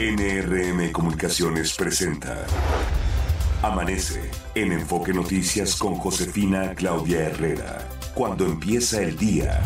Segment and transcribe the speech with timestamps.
[0.00, 2.46] NRM Comunicaciones presenta
[3.60, 7.86] Amanece en Enfoque Noticias con Josefina Claudia Herrera.
[8.14, 9.60] Cuando empieza el día.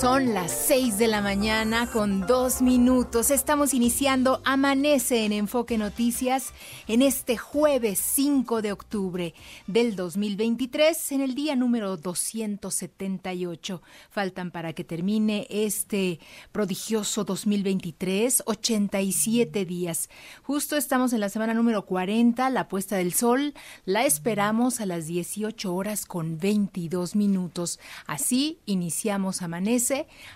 [0.00, 3.30] Son las 6 de la mañana con dos minutos.
[3.30, 6.52] Estamos iniciando Amanece en Enfoque Noticias
[6.88, 9.34] en este jueves 5 de octubre
[9.66, 13.82] del 2023, en el día número 278.
[14.10, 16.20] Faltan para que termine este
[16.52, 20.08] prodigioso 2023 87 días.
[20.42, 23.54] Justo estamos en la semana número 40, la puesta del sol.
[23.84, 27.78] La esperamos a las 18 horas con 22 minutos.
[28.06, 29.81] Así iniciamos Amanece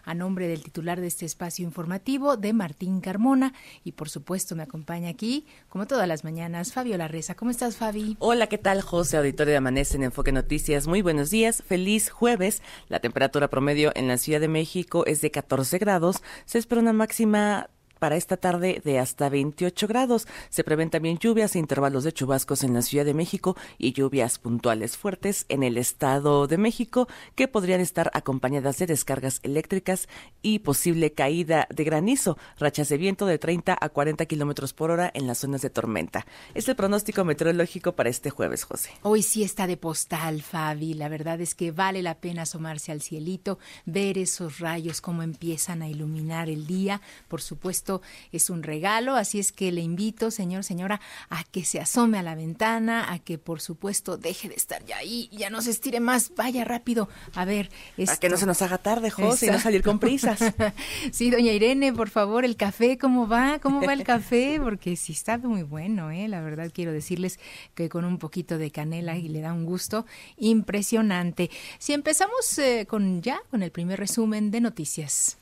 [0.04, 3.52] a nombre del titular de este espacio informativo, de Martín Carmona.
[3.84, 7.34] Y por supuesto me acompaña aquí, como todas las mañanas, Fabiola Reza.
[7.34, 8.16] ¿Cómo estás, Fabi?
[8.18, 9.16] Hola, ¿qué tal, José?
[9.16, 10.86] Auditorio de Amanece en Enfoque Noticias.
[10.86, 12.62] Muy buenos días, feliz jueves.
[12.88, 16.22] La temperatura promedio en la Ciudad de México es de 14 grados.
[16.44, 20.26] Se espera una máxima para esta tarde de hasta 28 grados.
[20.48, 24.38] Se prevén también lluvias e intervalos de chubascos en la Ciudad de México y lluvias
[24.38, 30.08] puntuales fuertes en el Estado de México que podrían estar acompañadas de descargas eléctricas
[30.42, 35.10] y posible caída de granizo, rachas de viento de 30 a 40 kilómetros por hora
[35.14, 36.26] en las zonas de tormenta.
[36.54, 38.90] Es el pronóstico meteorológico para este jueves, José.
[39.02, 40.94] Hoy sí está de postal, Fabi.
[40.94, 45.82] La verdad es que vale la pena asomarse al cielito, ver esos rayos, cómo empiezan
[45.82, 47.00] a iluminar el día.
[47.28, 47.95] Por supuesto,
[48.32, 52.22] es un regalo, así es que le invito, señor, señora, a que se asome a
[52.22, 56.00] la ventana, a que por supuesto deje de estar ya ahí, ya no se estire
[56.00, 57.70] más, vaya rápido a ver.
[57.96, 58.18] Esto.
[58.20, 60.40] que no se nos haga tarde, José, y no salir con prisas.
[61.12, 63.58] sí, doña Irene, por favor, el café, ¿cómo va?
[63.58, 64.58] ¿Cómo va el café?
[64.62, 66.28] Porque sí está muy bueno, ¿eh?
[66.28, 67.38] La verdad quiero decirles
[67.74, 70.06] que con un poquito de canela y le da un gusto
[70.36, 71.50] impresionante.
[71.78, 75.38] Si empezamos eh, con ya, con el primer resumen de noticias.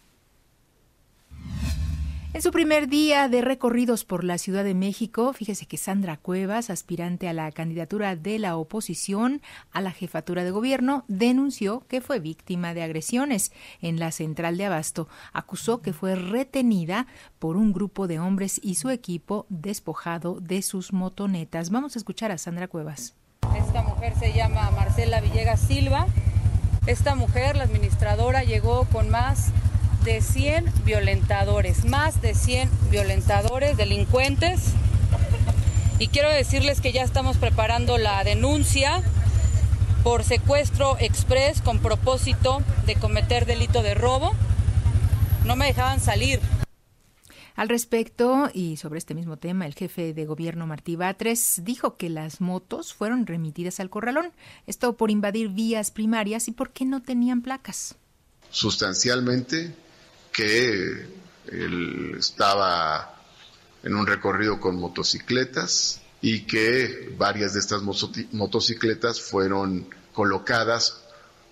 [2.34, 6.68] En su primer día de recorridos por la Ciudad de México, fíjese que Sandra Cuevas,
[6.68, 9.40] aspirante a la candidatura de la oposición
[9.70, 14.64] a la jefatura de gobierno, denunció que fue víctima de agresiones en la central de
[14.64, 15.06] Abasto.
[15.32, 17.06] Acusó que fue retenida
[17.38, 21.70] por un grupo de hombres y su equipo despojado de sus motonetas.
[21.70, 23.14] Vamos a escuchar a Sandra Cuevas.
[23.56, 26.08] Esta mujer se llama Marcela Villegas Silva.
[26.88, 29.52] Esta mujer, la administradora, llegó con más
[30.04, 34.60] de 100 violentadores, más de 100 violentadores, delincuentes.
[35.98, 39.02] Y quiero decirles que ya estamos preparando la denuncia
[40.02, 44.32] por secuestro express con propósito de cometer delito de robo.
[45.46, 46.40] No me dejaban salir.
[47.56, 52.10] Al respecto, y sobre este mismo tema, el jefe de gobierno Martí Batres dijo que
[52.10, 54.32] las motos fueron remitidas al corralón,
[54.66, 57.94] esto por invadir vías primarias y porque no tenían placas.
[58.50, 59.74] Sustancialmente
[60.34, 61.06] que
[61.46, 63.14] él estaba
[63.84, 67.82] en un recorrido con motocicletas y que varias de estas
[68.32, 71.04] motocicletas fueron colocadas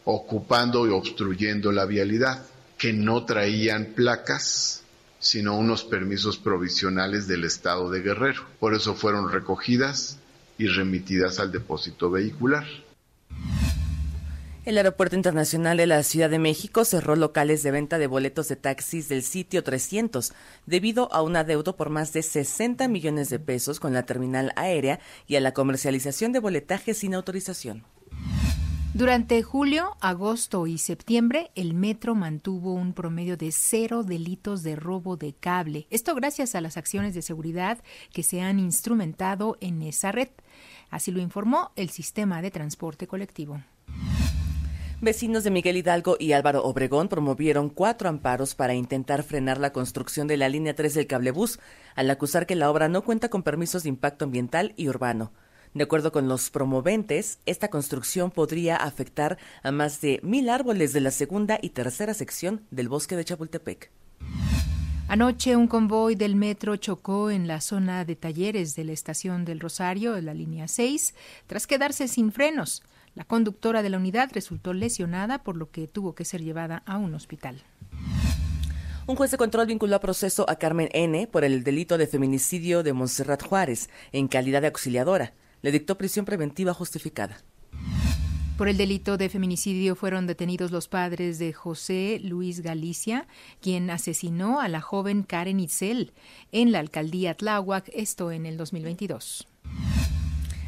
[0.05, 2.45] ocupando y obstruyendo la vialidad,
[2.77, 4.83] que no traían placas,
[5.21, 8.43] sino unos permisos provisionales del estado de Guerrero.
[8.59, 10.19] Por eso fueron recogidas
[10.59, 12.67] y remitidas al depósito vehicular.
[14.65, 18.55] El Aeropuerto Internacional de la Ciudad de México cerró locales de venta de boletos de
[18.55, 20.33] taxis del sitio 300
[20.67, 25.01] debido a un adeudo por más de 60 millones de pesos con la terminal aérea
[25.27, 27.83] y a la comercialización de boletajes sin autorización.
[28.95, 35.17] Durante julio, agosto y septiembre, el metro mantuvo un promedio de cero delitos de robo
[35.17, 35.89] de cable.
[35.91, 37.79] Esto gracias a las acciones de seguridad
[38.13, 40.29] que se han instrumentado en esa red.
[40.89, 43.61] Así lo informó el sistema de transporte colectivo.
[45.03, 50.29] Vecinos de Miguel Hidalgo y Álvaro Obregón promovieron cuatro amparos para intentar frenar la construcción
[50.29, 51.59] de la línea 3 del cablebús,
[51.97, 55.33] al acusar que la obra no cuenta con permisos de impacto ambiental y urbano.
[55.75, 61.01] De acuerdo con los promoventes, esta construcción podría afectar a más de mil árboles de
[61.01, 63.91] la segunda y tercera sección del bosque de Chapultepec.
[65.13, 69.61] Anoche un convoy del metro chocó en la zona de talleres de la estación del
[69.61, 71.15] Rosario, en la línea 6,
[71.47, 72.83] tras quedarse sin frenos.
[73.15, 76.97] La conductora de la unidad resultó lesionada, por lo que tuvo que ser llevada a
[76.97, 77.63] un hospital.
[79.07, 81.27] Un juez de control vinculó a proceso a Carmen N.
[81.27, 85.35] por el delito de feminicidio de Montserrat Juárez, en calidad de auxiliadora.
[85.61, 87.37] Le dictó prisión preventiva justificada.
[88.63, 93.27] Por el delito de feminicidio fueron detenidos los padres de José Luis Galicia,
[93.61, 96.13] quien asesinó a la joven Karen Itzel
[96.53, 99.49] en la alcaldía Tláhuac, esto en el 2022.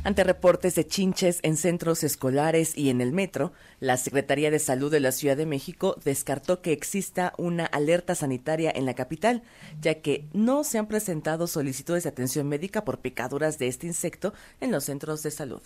[0.03, 4.91] Ante reportes de chinches en centros escolares y en el metro, la Secretaría de Salud
[4.91, 9.45] de la Ciudad de México descartó que exista una alerta sanitaria en la capital,
[9.81, 14.35] ya que no se han presentado solicitudes de atención médica por picaduras de este insecto
[14.61, 15.63] en los centros de salud.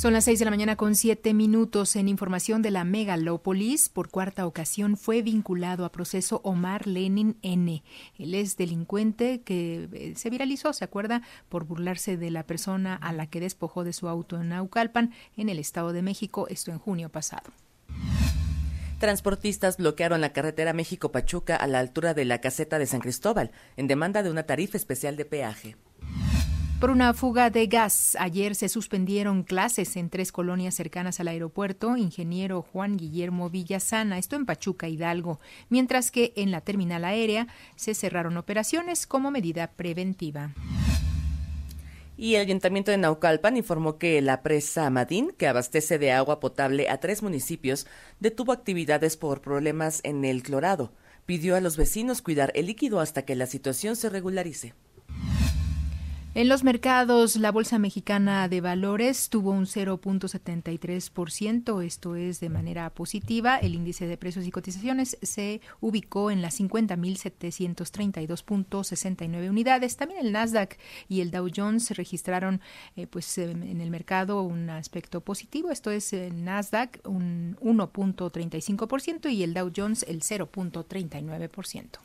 [0.00, 1.94] Son las seis de la mañana con siete minutos.
[1.94, 7.82] En información de la megalópolis, por cuarta ocasión fue vinculado a proceso Omar Lenin N.
[8.18, 11.20] Él es delincuente que eh, se viralizó, ¿se acuerda?
[11.50, 15.50] Por burlarse de la persona a la que despojó de su auto en Naucalpan, en
[15.50, 17.52] el Estado de México, esto en junio pasado.
[19.00, 23.86] Transportistas bloquearon la carretera México-Pachuca a la altura de la caseta de San Cristóbal, en
[23.86, 25.76] demanda de una tarifa especial de peaje.
[26.80, 31.98] Por una fuga de gas, ayer se suspendieron clases en tres colonias cercanas al aeropuerto
[31.98, 37.92] Ingeniero Juan Guillermo Villasana, esto en Pachuca, Hidalgo, mientras que en la terminal aérea se
[37.92, 40.54] cerraron operaciones como medida preventiva.
[42.16, 46.88] Y el Ayuntamiento de Naucalpan informó que la presa Madín, que abastece de agua potable
[46.88, 47.86] a tres municipios,
[48.20, 50.94] detuvo actividades por problemas en el clorado.
[51.26, 54.72] Pidió a los vecinos cuidar el líquido hasta que la situación se regularice.
[56.32, 62.88] En los mercados, la Bolsa Mexicana de Valores tuvo un 0.73%, esto es de manera
[62.90, 63.56] positiva.
[63.56, 69.96] El índice de precios y cotizaciones se ubicó en las 50.732.69 unidades.
[69.96, 70.78] También el Nasdaq
[71.08, 72.60] y el Dow Jones registraron
[72.94, 79.42] eh, pues, en el mercado un aspecto positivo, esto es el Nasdaq un 1.35% y
[79.42, 81.98] el Dow Jones el 0.39%.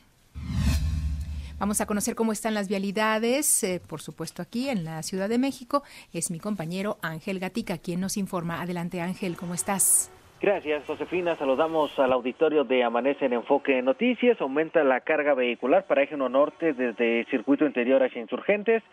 [1.65, 5.39] Vamos a conocer cómo están las vialidades, eh, por supuesto aquí en la Ciudad de
[5.39, 5.81] México.
[6.13, 8.61] Es mi compañero Ángel Gatica quien nos informa.
[8.61, 10.11] Adelante Ángel, ¿cómo estás?
[10.39, 11.35] Gracias, Josefina.
[11.37, 14.39] Saludamos al auditorio de Amanece en Enfoque Noticias.
[14.41, 18.83] Aumenta la carga vehicular para Eje Norte desde Circuito Interior hacia Insurgentes.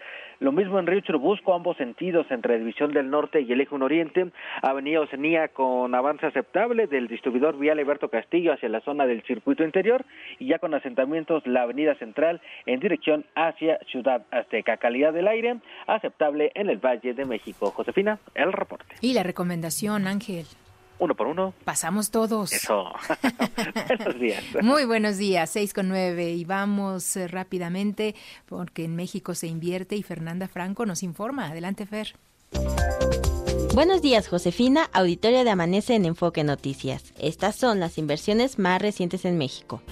[0.42, 1.00] Lo mismo en Río
[1.54, 4.32] ambos sentidos entre División del Norte y el Eje Oriente.
[4.60, 9.62] Avenida Oceanía con avance aceptable del distribuidor vial Alberto Castillo hacia la zona del Circuito
[9.62, 10.04] Interior
[10.40, 14.78] y ya con asentamientos la Avenida Central en dirección hacia Ciudad Azteca.
[14.78, 17.70] Calidad del aire aceptable en el Valle de México.
[17.70, 18.96] Josefina, el reporte.
[19.00, 20.46] Y la recomendación, Ángel
[21.02, 21.52] uno por uno.
[21.64, 22.52] Pasamos todos.
[22.52, 22.92] Eso.
[23.88, 24.44] buenos días.
[24.62, 26.30] Muy buenos días, seis con nueve.
[26.30, 28.14] Y vamos eh, rápidamente
[28.46, 31.48] porque en México se invierte y Fernanda Franco nos informa.
[31.48, 32.14] Adelante, Fer.
[33.74, 37.14] Buenos días, Josefina, auditorio de Amanece en Enfoque Noticias.
[37.18, 39.82] Estas son las inversiones más recientes en México.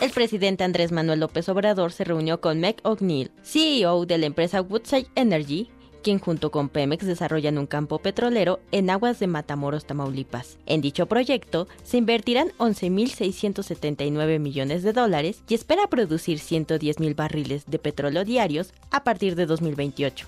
[0.00, 4.60] El presidente Andrés Manuel López Obrador se reunió con Meg O'Neill, CEO de la empresa
[4.62, 10.58] Woodside Energy, quien junto con Pemex desarrollan un campo petrolero en aguas de Matamoros, Tamaulipas.
[10.66, 17.78] En dicho proyecto se invertirán 11.679 millones de dólares y espera producir 110.000 barriles de
[17.78, 20.26] petróleo diarios a partir de 2028.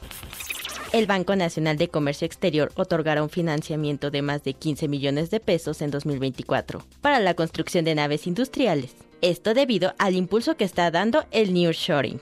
[0.92, 5.40] El Banco Nacional de Comercio Exterior otorgará un financiamiento de más de 15 millones de
[5.40, 8.94] pesos en 2024 para la construcción de naves industriales.
[9.22, 12.20] Esto debido al impulso que está dando el nearshoring.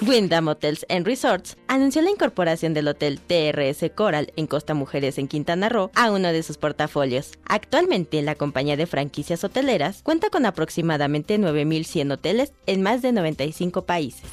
[0.00, 5.28] Wyndham Hotels and Resorts anunció la incorporación del hotel TRS Coral en Costa Mujeres en
[5.28, 7.32] Quintana Roo a uno de sus portafolios.
[7.44, 13.84] Actualmente, la compañía de franquicias hoteleras cuenta con aproximadamente 9.100 hoteles en más de 95
[13.84, 14.28] países.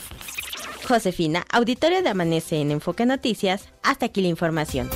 [0.88, 4.89] Josefina, auditorio de Amanece en Enfoque Noticias, hasta aquí la información.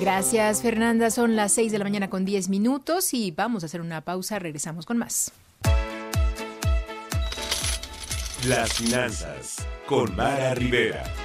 [0.00, 1.10] Gracias, Fernanda.
[1.10, 4.38] Son las 6 de la mañana con 10 minutos y vamos a hacer una pausa.
[4.38, 5.32] Regresamos con más.
[8.46, 11.23] Las finanzas con Mara Rivera.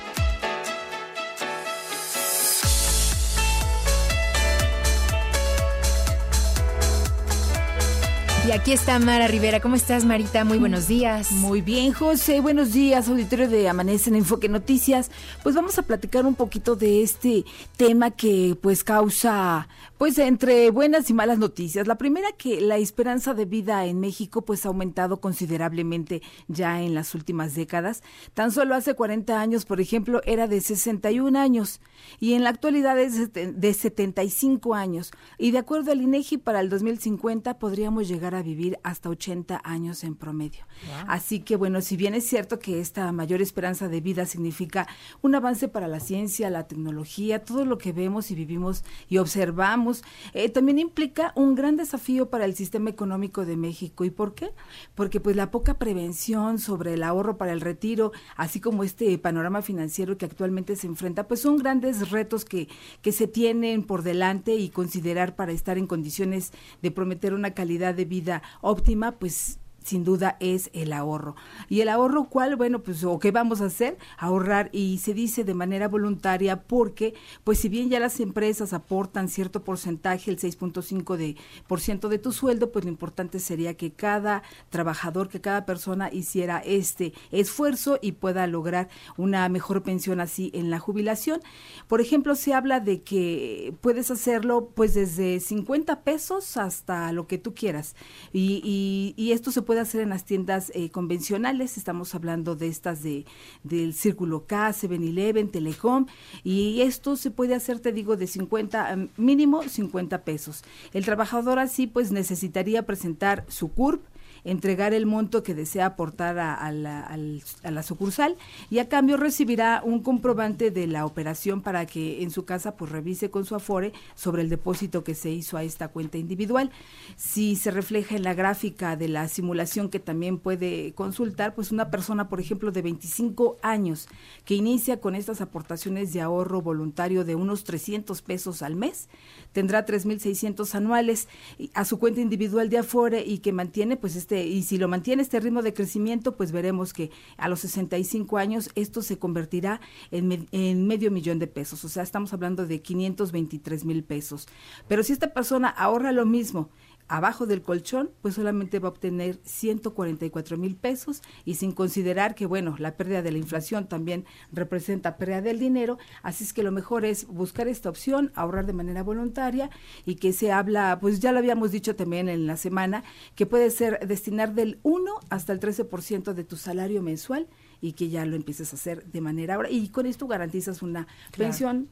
[8.49, 9.59] Y aquí está Mara Rivera.
[9.59, 10.43] ¿Cómo estás, Marita?
[10.43, 11.31] Muy buenos días.
[11.33, 12.41] Muy bien, José.
[12.41, 15.11] Buenos días, auditorio de Amanece en Enfoque Noticias.
[15.43, 17.45] Pues vamos a platicar un poquito de este
[17.77, 19.67] tema que pues causa
[19.99, 21.85] pues entre buenas y malas noticias.
[21.85, 26.95] La primera que la esperanza de vida en México pues ha aumentado considerablemente ya en
[26.95, 28.01] las últimas décadas.
[28.33, 31.81] Tan solo hace 40 años, por ejemplo, era de 61 años
[32.19, 35.11] y en la actualidad es de 75 años.
[35.37, 40.03] Y de acuerdo al INEGI para el 2050 podríamos llegar a vivir hasta 80 años
[40.03, 40.65] en promedio.
[41.07, 44.87] Así que bueno, si bien es cierto que esta mayor esperanza de vida significa
[45.21, 50.03] un avance para la ciencia, la tecnología, todo lo que vemos y vivimos y observamos,
[50.33, 54.05] eh, también implica un gran desafío para el sistema económico de México.
[54.05, 54.51] ¿Y por qué?
[54.95, 59.61] Porque pues la poca prevención sobre el ahorro para el retiro, así como este panorama
[59.61, 62.67] financiero que actualmente se enfrenta, pues son grandes retos que,
[63.01, 67.93] que se tienen por delante y considerar para estar en condiciones de prometer una calidad
[67.93, 68.18] de vida
[68.61, 69.59] óptima, pues
[69.89, 71.35] sin duda es el ahorro.
[71.67, 72.55] Y el ahorro, ¿cuál?
[72.55, 73.97] Bueno, pues, ¿o qué vamos a hacer?
[74.17, 79.29] Ahorrar y se dice de manera voluntaria porque, pues, si bien ya las empresas aportan
[79.29, 81.35] cierto porcentaje, el 6.5 de
[81.67, 86.09] por ciento de tu sueldo, pues lo importante sería que cada trabajador, que cada persona
[86.11, 91.41] hiciera este esfuerzo y pueda lograr una mejor pensión así en la jubilación.
[91.87, 97.39] Por ejemplo, se habla de que puedes hacerlo, pues, desde 50 pesos hasta lo que
[97.39, 97.95] tú quieras.
[98.31, 102.67] Y, y, y esto se puede hacer en las tiendas eh, convencionales, estamos hablando de
[102.67, 103.25] estas de
[103.63, 106.05] del Círculo K, 7-Eleven, Telecom,
[106.43, 110.63] y esto se puede hacer, te digo, de 50, mínimo 50 pesos.
[110.93, 114.01] El trabajador así pues necesitaría presentar su CURP,
[114.43, 118.37] entregar el monto que desea aportar a, la, sucursal
[118.69, 122.91] y a cambio recibirá un comprobante de la operación para que en su casa pues
[122.91, 126.71] revise con su afore sobre el depósito que se hizo a esta cuenta individual.
[127.15, 131.89] Si se refleja en la gráfica de la simulación que también puede consultar, pues una
[131.89, 134.07] persona, por ejemplo, de 25 años
[134.45, 139.09] que inicia con estas aportaciones de ahorro voluntario de unos 300 pesos al mes,
[139.51, 141.27] tendrá 3.600 anuales
[141.73, 145.23] a su cuenta individual de afore y que mantiene pues este, y si lo mantiene
[145.23, 149.81] este ritmo de crecimiento, pues veremos que a los 65 años esto se convertirá
[150.11, 151.83] en, en medio millón de pesos.
[151.83, 154.47] O sea, estamos hablando de 523 mil pesos.
[154.87, 156.69] Pero si esta persona ahorra lo mismo
[157.09, 161.21] abajo del colchón, pues solamente va a obtener 144 mil pesos.
[161.43, 165.97] Y sin considerar que, bueno, la pérdida de la inflación también representa pérdida del dinero,
[166.23, 169.69] así es que lo mejor es buscar esta opción, ahorrar de manera voluntaria.
[170.05, 173.03] Y que se habla, pues ya lo habíamos dicho también en la semana,
[173.35, 177.47] que puede ser destinar del 1 hasta el 13% de tu salario mensual
[177.81, 179.69] y que ya lo empieces a hacer de manera ahora.
[179.69, 181.89] Y con esto garantizas una pensión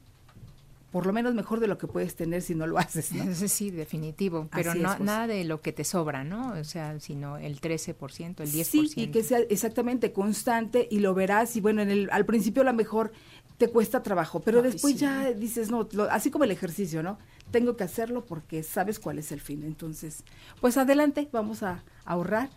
[0.97, 3.31] por lo menos mejor de lo que puedes tener si no lo haces, ¿no?
[3.35, 4.99] Sí, definitivo, pero no, pues.
[4.99, 6.53] nada de lo que te sobra, ¿no?
[6.53, 8.63] O sea, sino el 13%, el 10%.
[8.63, 12.63] Sí, y que sea exactamente constante y lo verás y bueno, en el, al principio
[12.63, 13.11] a lo mejor
[13.57, 17.17] te cuesta trabajo, pero después ya dices, no, así como el ejercicio, ¿no?
[17.51, 19.63] Tengo que hacerlo porque sabes cuál es el fin.
[19.63, 20.23] Entonces,
[20.61, 22.49] pues adelante, vamos a ahorrar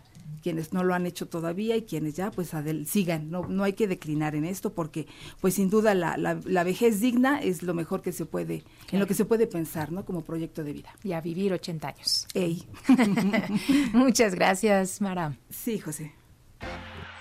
[0.43, 2.51] quienes no lo han hecho todavía y quienes ya pues
[2.85, 5.07] sigan, no, no hay que declinar en esto porque
[5.39, 9.07] pues sin duda la, la, vejez digna es lo mejor que se puede, en lo
[9.07, 10.05] que se puede pensar, ¿no?
[10.05, 10.89] Como proyecto de vida.
[11.03, 12.27] Y a vivir 80 años.
[13.93, 15.37] Muchas gracias, Mara.
[15.49, 16.13] Sí, José.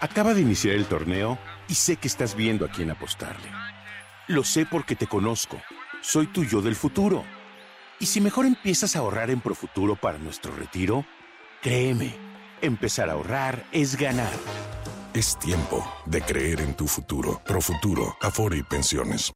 [0.00, 1.38] Acaba de iniciar el torneo
[1.70, 3.48] y sé que estás viendo a quién apostarle.
[4.28, 5.62] Lo sé porque te conozco.
[6.02, 7.24] Soy tu yo del futuro.
[7.98, 11.06] Y si mejor empiezas a ahorrar en Profuturo para nuestro retiro,
[11.62, 12.30] créeme
[12.62, 14.30] Empezar a ahorrar es ganar.
[15.14, 17.40] Es tiempo de creer en tu futuro.
[17.46, 19.32] Profuturo, Afore y Pensiones.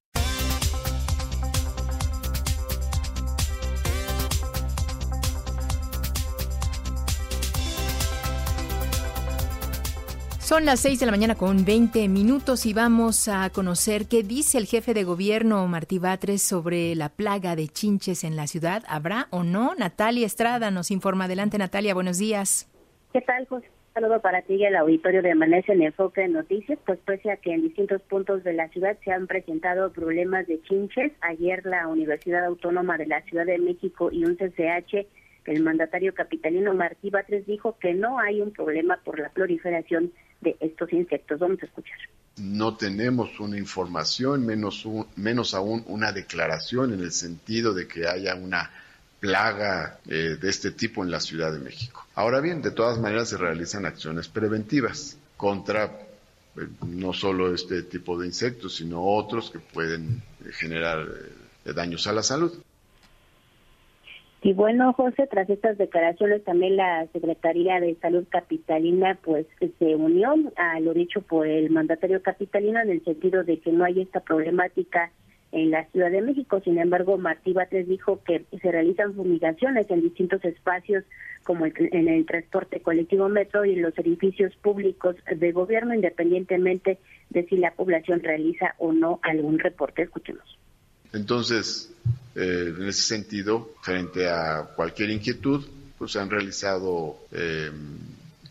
[10.55, 14.57] Son las 6 de la mañana con 20 minutos y vamos a conocer qué dice
[14.57, 18.85] el jefe de gobierno Martí Batres sobre la plaga de chinches en la ciudad.
[18.87, 19.75] ¿Habrá o no?
[19.75, 21.25] Natalia Estrada nos informa.
[21.25, 21.93] Adelante, Natalia.
[21.93, 22.71] Buenos días.
[23.13, 23.69] ¿Qué tal, José?
[23.95, 26.79] Saludo para ti y el auditorio de Amanece en Enfoque de Noticias.
[26.87, 30.63] Pues pese a que en distintos puntos de la ciudad se han presentado problemas de
[30.63, 35.05] chinches, ayer la Universidad Autónoma de la Ciudad de México y un CCH,
[35.47, 40.13] el mandatario capitalino Martí Batres dijo que no hay un problema por la proliferación
[40.45, 41.41] de estos insectos.
[41.41, 41.99] Vamos a escuchar.
[42.37, 44.87] No tenemos una información, menos,
[45.17, 48.71] menos aún una declaración en el sentido de que haya una
[49.21, 52.07] plaga eh, de este tipo en la Ciudad de México.
[52.15, 58.19] Ahora bien, de todas maneras se realizan acciones preventivas contra eh, no solo este tipo
[58.19, 61.09] de insectos, sino otros que pueden eh, generar
[61.65, 62.53] daños a la salud.
[64.45, 69.47] Y bueno, José, tras estas declaraciones también la Secretaría de Salud Capitalina pues
[69.79, 73.85] se unió a lo dicho por el mandatario capitalino en el sentido de que no
[73.85, 75.11] hay esta problemática
[75.53, 76.61] en la Ciudad de México.
[76.63, 81.05] Sin embargo, Martí Batres dijo que se realizan fumigaciones en distintos espacios
[81.45, 86.99] como en el transporte colectivo metro y en los edificios públicos de gobierno, independientemente
[87.31, 90.03] de si la población realiza o no algún reporte.
[90.03, 90.59] Escuchemos.
[91.15, 91.91] Entonces,
[92.35, 95.65] eh, en ese sentido, frente a cualquier inquietud,
[95.97, 97.71] pues se han realizado eh,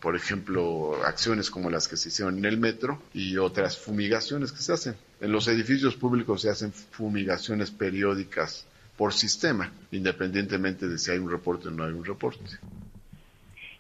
[0.04, 4.62] por ejemplo, acciones como las que se hicieron en el metro y otras fumigaciones que
[4.62, 4.96] se hacen.
[5.22, 8.66] En los edificios públicos se hacen fumigaciones periódicas
[8.98, 12.44] por sistema, independientemente de si hay un reporte o no hay un reporte.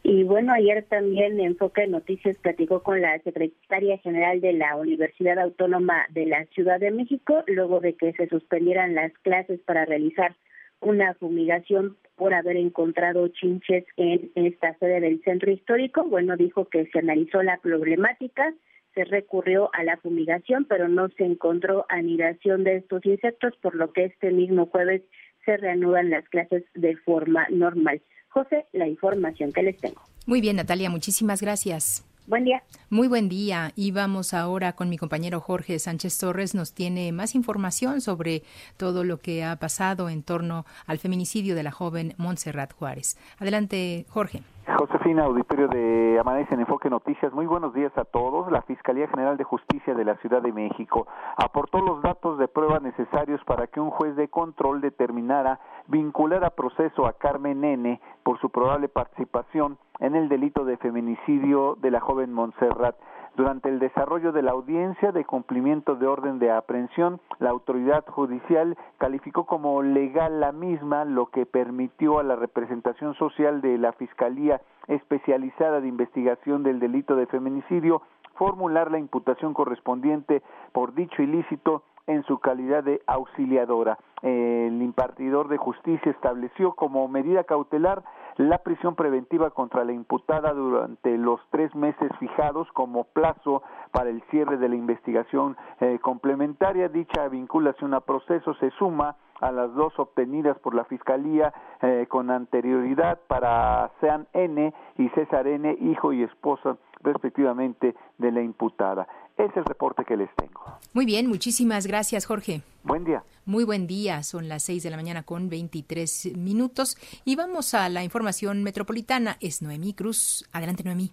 [0.06, 5.40] Y bueno, ayer también Enfoque de Noticias platicó con la secretaria general de la Universidad
[5.40, 10.36] Autónoma de la Ciudad de México, luego de que se suspendieran las clases para realizar
[10.82, 16.04] una fumigación por haber encontrado chinches en esta sede del centro histórico.
[16.04, 18.54] Bueno, dijo que se analizó la problemática,
[18.94, 23.94] se recurrió a la fumigación, pero no se encontró anidación de estos insectos, por lo
[23.94, 25.02] que este mismo jueves
[25.46, 28.02] se reanudan las clases de forma normal.
[28.34, 30.02] José, la información que les tengo.
[30.26, 32.04] Muy bien, Natalia, muchísimas gracias.
[32.26, 32.64] Buen día.
[32.90, 33.74] Muy buen día.
[33.76, 36.56] Y vamos ahora con mi compañero Jorge Sánchez Torres.
[36.56, 38.44] Nos tiene más información sobre
[38.78, 43.18] todo lo que ha pasado en torno al feminicidio de la joven Montserrat Juárez.
[43.40, 44.42] Adelante, Jorge.
[44.66, 48.50] Josefina, auditorio de Amanece en Enfoque Noticias, muy buenos días a todos.
[48.50, 51.06] La Fiscalía General de Justicia de la Ciudad de México
[51.36, 56.52] aportó los datos de prueba necesarios para que un juez de control determinara vincular a
[56.52, 62.00] proceso a Carmen N por su probable participación en el delito de feminicidio de la
[62.00, 62.96] joven Montserrat.
[63.36, 68.78] Durante el desarrollo de la audiencia de cumplimiento de orden de aprehensión, la autoridad judicial
[69.00, 74.62] calificó como legal la misma, lo que permitió a la representación social de la Fiscalía
[74.88, 78.04] Especializada de Investigación del Delito de Feminicidio
[78.36, 83.98] formular la imputación correspondiente por dicho ilícito en su calidad de auxiliadora.
[84.22, 88.04] El impartidor de justicia estableció como medida cautelar
[88.38, 94.22] la prisión preventiva contra la imputada durante los tres meses fijados como plazo para el
[94.32, 96.90] cierre de la investigación eh, complementaria.
[96.90, 102.32] Dicha vinculación a proceso se suma a las dos obtenidas por la Fiscalía eh, con
[102.32, 109.08] anterioridad para Sean N y César N, hijo y esposa respectivamente de la imputada.
[109.38, 110.62] Es el reporte que les tengo.
[110.94, 112.62] Muy bien, muchísimas gracias, Jorge.
[112.84, 113.24] Buen día.
[113.46, 117.90] Muy buen día, son las 6 de la mañana con 23 minutos y vamos a
[117.90, 119.38] la información metropolitana.
[119.42, 120.48] Es Noemí Cruz.
[120.52, 121.12] Adelante, Noemí.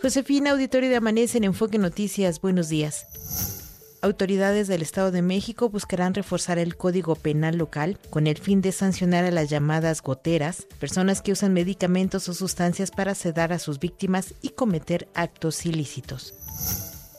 [0.00, 2.40] Josefina, auditorio de Amanece en Enfoque Noticias.
[2.40, 3.59] Buenos días.
[4.02, 8.72] Autoridades del Estado de México buscarán reforzar el Código Penal local con el fin de
[8.72, 13.78] sancionar a las llamadas goteras, personas que usan medicamentos o sustancias para sedar a sus
[13.78, 16.34] víctimas y cometer actos ilícitos.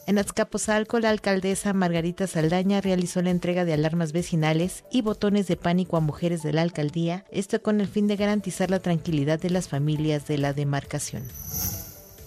[0.08, 5.58] En Azcapotzalco, la alcaldesa Margarita Saldaña realizó la entrega de alarmas vecinales y botones de
[5.58, 9.52] pánico a mujeres de la alcaldía, esto con el fin de garantizar la tranquilidad de
[9.52, 11.24] las familias de la demarcación.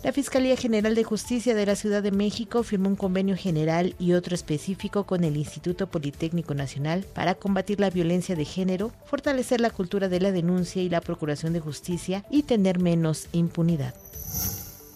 [0.05, 4.13] La Fiscalía General de Justicia de la Ciudad de México firmó un convenio general y
[4.13, 9.71] otro específico con el Instituto Politécnico Nacional para combatir la violencia de género, fortalecer la
[9.71, 13.95] cultura de la denuncia y la procuración de justicia y tener menos impunidad.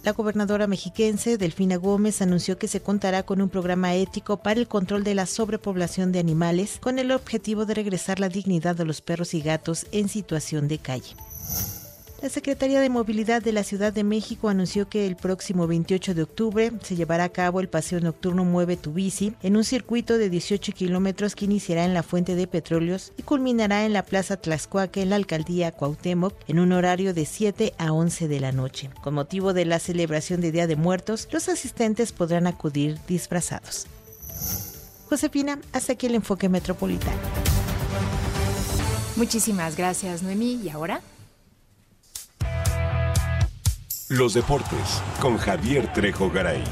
[0.04, 4.68] La gobernadora mexiquense, Delfina Gómez, anunció que se contará con un programa ético para el
[4.68, 9.00] control de la sobrepoblación de animales con el objetivo de regresar la dignidad de los
[9.00, 11.16] perros y gatos en situación de calle.
[12.20, 16.24] La Secretaría de Movilidad de la Ciudad de México anunció que el próximo 28 de
[16.24, 20.28] octubre se llevará a cabo el paseo nocturno Mueve tu Bici en un circuito de
[20.28, 25.00] 18 kilómetros que iniciará en la Fuente de Petróleos y culminará en la Plaza Tlaxcuaque
[25.00, 28.90] en la Alcaldía Cuauhtémoc en un horario de 7 a 11 de la noche.
[29.00, 33.86] Con motivo de la celebración de Día de Muertos, los asistentes podrán acudir disfrazados.
[35.08, 37.16] Josefina, hasta aquí el enfoque metropolitano.
[39.14, 40.60] Muchísimas gracias, Noemí.
[40.64, 41.00] ¿Y ahora?
[44.10, 46.64] Los deportes con Javier Trejo Garay.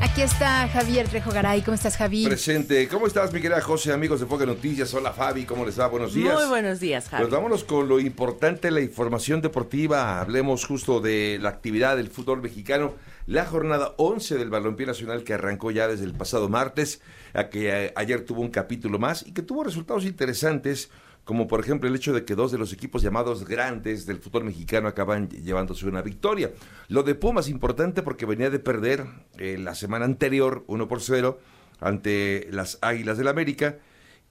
[0.00, 1.60] Aquí está Javier Trejo Garay.
[1.60, 2.24] ¿Cómo estás, Javi?
[2.24, 2.88] Presente.
[2.88, 3.92] ¿Cómo estás, mi querida José?
[3.92, 4.94] Amigos de Foque Noticias.
[4.94, 5.44] Hola, Fabi.
[5.44, 5.86] ¿Cómo les va?
[5.88, 6.32] Buenos días.
[6.32, 7.24] Muy buenos días, Javi.
[7.24, 10.18] Pues vámonos con lo importante, la información deportiva.
[10.18, 12.94] Hablemos justo de la actividad del fútbol mexicano.
[13.26, 17.02] La jornada 11 del Balompié Nacional que arrancó ya desde el pasado martes,
[17.34, 20.88] a que eh, ayer tuvo un capítulo más y que tuvo resultados interesantes
[21.28, 24.44] como por ejemplo el hecho de que dos de los equipos llamados grandes del fútbol
[24.44, 26.52] mexicano acaban llevándose una victoria.
[26.88, 29.04] Lo de Pumas importante porque venía de perder
[29.36, 31.38] eh, la semana anterior 1 por 0
[31.80, 33.76] ante las Águilas del América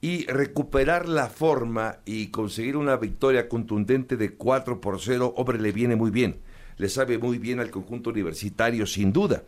[0.00, 5.70] y recuperar la forma y conseguir una victoria contundente de 4 por 0, hombre, le
[5.70, 6.40] viene muy bien.
[6.78, 9.44] Le sabe muy bien al conjunto universitario, sin duda.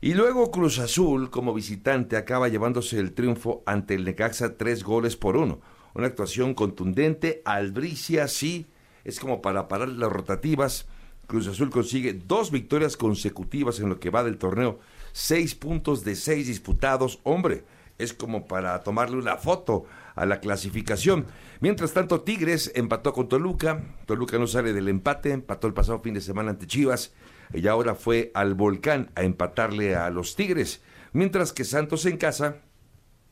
[0.00, 5.16] Y luego Cruz Azul, como visitante, acaba llevándose el triunfo ante el Necaxa tres goles
[5.16, 5.60] por uno
[5.94, 7.42] una actuación contundente.
[7.44, 8.66] Albricia sí,
[9.04, 10.86] es como para parar las rotativas.
[11.26, 14.78] Cruz Azul consigue dos victorias consecutivas en lo que va del torneo.
[15.12, 17.20] Seis puntos de seis disputados.
[17.22, 17.64] Hombre,
[17.98, 21.26] es como para tomarle una foto a la clasificación.
[21.60, 23.82] Mientras tanto, Tigres empató con Toluca.
[24.06, 27.12] Toluca no sale del empate, empató el pasado fin de semana ante Chivas
[27.52, 30.82] y ahora fue al Volcán a empatarle a los Tigres.
[31.12, 32.56] Mientras que Santos en casa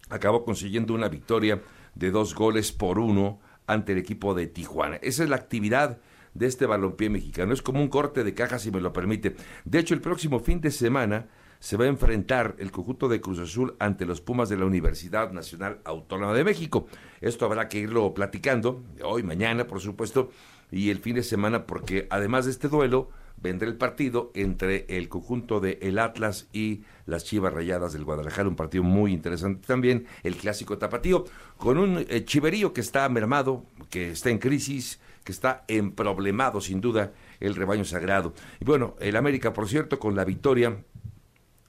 [0.09, 1.61] acabó consiguiendo una victoria
[1.95, 4.97] de dos goles por uno ante el equipo de Tijuana.
[4.97, 5.99] Esa es la actividad
[6.35, 7.53] de este balompié mexicano.
[7.53, 9.37] Es como un corte de caja, si me lo permite.
[9.65, 11.29] De hecho, el próximo fin de semana
[11.59, 15.31] se va a enfrentar el conjunto de Cruz Azul ante los Pumas de la Universidad
[15.31, 16.89] Nacional Autónoma de México.
[17.21, 20.31] Esto habrá que irlo platicando hoy, mañana, por supuesto,
[20.73, 25.09] y el fin de semana, porque además de este duelo, vendrá el partido entre el
[25.09, 30.07] conjunto de el Atlas y las Chivas Rayadas del Guadalajara, un partido muy interesante también,
[30.23, 31.25] el clásico tapatío,
[31.57, 36.81] con un eh, chiverío que está mermado, que está en crisis, que está emproblemado sin
[36.81, 38.35] duda el rebaño sagrado.
[38.61, 40.85] Y bueno, el América, por cierto, con la victoria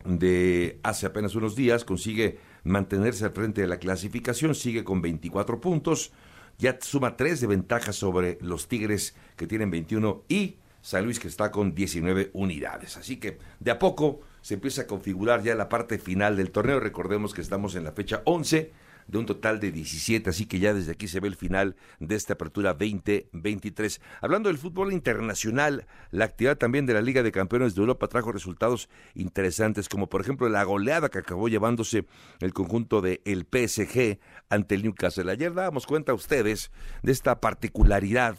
[0.06, 5.60] de hace apenas unos días, consigue mantenerse al frente de la clasificación, sigue con 24
[5.62, 6.12] puntos,
[6.58, 11.28] ya suma 3 de ventaja sobre los Tigres que tienen 21 y San Luis que
[11.28, 12.98] está con 19 unidades.
[12.98, 16.80] Así que de a poco se empieza a configurar ya la parte final del torneo.
[16.80, 18.72] Recordemos que estamos en la fecha 11
[19.08, 22.16] de un total de 17, así que ya desde aquí se ve el final de
[22.16, 24.02] esta apertura 2023.
[24.22, 28.34] Hablando del fútbol internacional, la actividad también de la Liga de Campeones de Europa trajo
[28.34, 32.06] resultados interesantes, como por ejemplo la goleada que acabó llevándose
[32.42, 35.32] el conjunto de el PSG ante el Newcastle.
[35.32, 36.70] Ayer dábamos cuenta a ustedes
[37.02, 38.38] de esta particularidad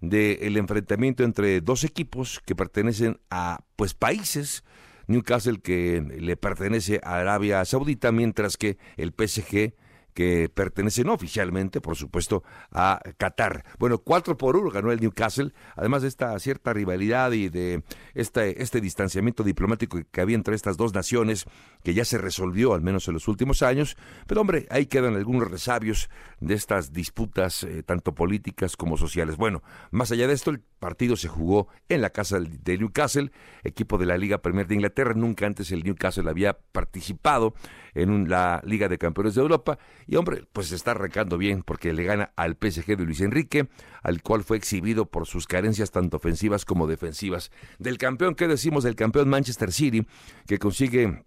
[0.00, 4.64] del enfrentamiento entre dos equipos que pertenecen a pues países
[5.06, 9.74] Newcastle que le pertenece a Arabia Saudita mientras que el PSG
[10.14, 13.64] que pertenecen oficialmente, por supuesto, a Qatar.
[13.78, 17.82] Bueno, cuatro por uno ganó el Newcastle, además de esta cierta rivalidad y de
[18.14, 21.44] este, distanciamiento diplomático que había entre estas dos naciones,
[21.82, 23.96] que ya se resolvió, al menos en los últimos años.
[24.26, 26.08] Pero hombre, ahí quedan algunos resabios
[26.40, 29.36] de estas disputas, eh, tanto políticas como sociales.
[29.36, 33.32] Bueno, más allá de esto, el partido se jugó en la casa de Newcastle,
[33.64, 35.14] equipo de la Liga Premier de Inglaterra.
[35.14, 37.54] Nunca antes el Newcastle había participado
[37.94, 39.78] en la Liga de Campeones de Europa.
[40.06, 43.68] Y hombre, pues se está arrancando bien porque le gana al PSG de Luis Enrique,
[44.02, 47.50] al cual fue exhibido por sus carencias tanto ofensivas como defensivas.
[47.78, 50.06] Del campeón, ¿qué decimos del campeón Manchester City,
[50.46, 51.24] que consigue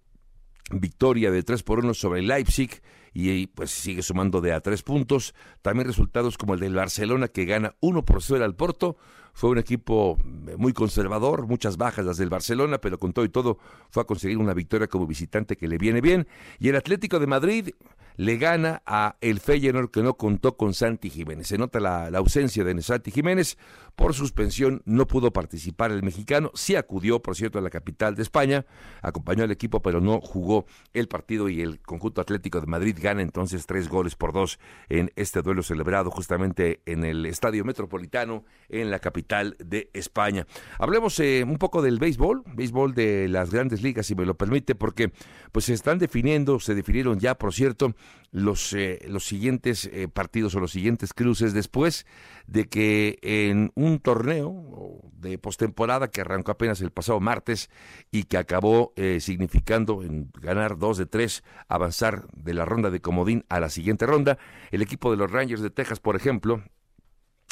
[0.71, 2.81] victoria de 3 por 1 sobre Leipzig
[3.13, 5.33] y pues sigue sumando de a tres puntos.
[5.61, 8.97] También resultados como el del Barcelona que gana 1 por 0 al Porto.
[9.33, 13.29] Fue un equipo eh, muy conservador, muchas bajas las del Barcelona, pero con todo y
[13.29, 13.59] todo
[13.89, 16.27] fue a conseguir una victoria como visitante que le viene bien.
[16.59, 17.69] Y el Atlético de Madrid
[18.17, 21.47] le gana a el Feyenoord que no contó con Santi Jiménez.
[21.47, 23.57] Se nota la, ausencia de Santi Jiménez.
[23.95, 26.51] Por suspensión no pudo participar el mexicano.
[26.53, 28.65] Sí acudió, por cierto, a la capital de España.
[29.01, 33.21] Acompañó al equipo, pero no jugó el partido y el conjunto Atlético de Madrid gana
[33.21, 38.91] entonces tres goles por dos en este duelo celebrado justamente en el Estadio Metropolitano en
[38.91, 40.45] la capital de España.
[40.79, 44.75] Hablemos eh, un poco del béisbol, béisbol de las grandes ligas, si me lo permite,
[44.75, 45.11] porque
[45.51, 47.95] pues se están definiendo, se definieron ya, por cierto,
[48.31, 52.05] los, eh, los siguientes eh, partidos o los siguientes cruces después
[52.45, 57.69] de que en un torneo de postemporada que arrancó apenas el pasado martes
[58.11, 63.01] y que acabó eh, significando en ganar dos de tres, avanzar de la ronda de
[63.01, 64.37] comodín a la siguiente ronda,
[64.71, 66.63] el equipo de los Rangers de Texas, por ejemplo,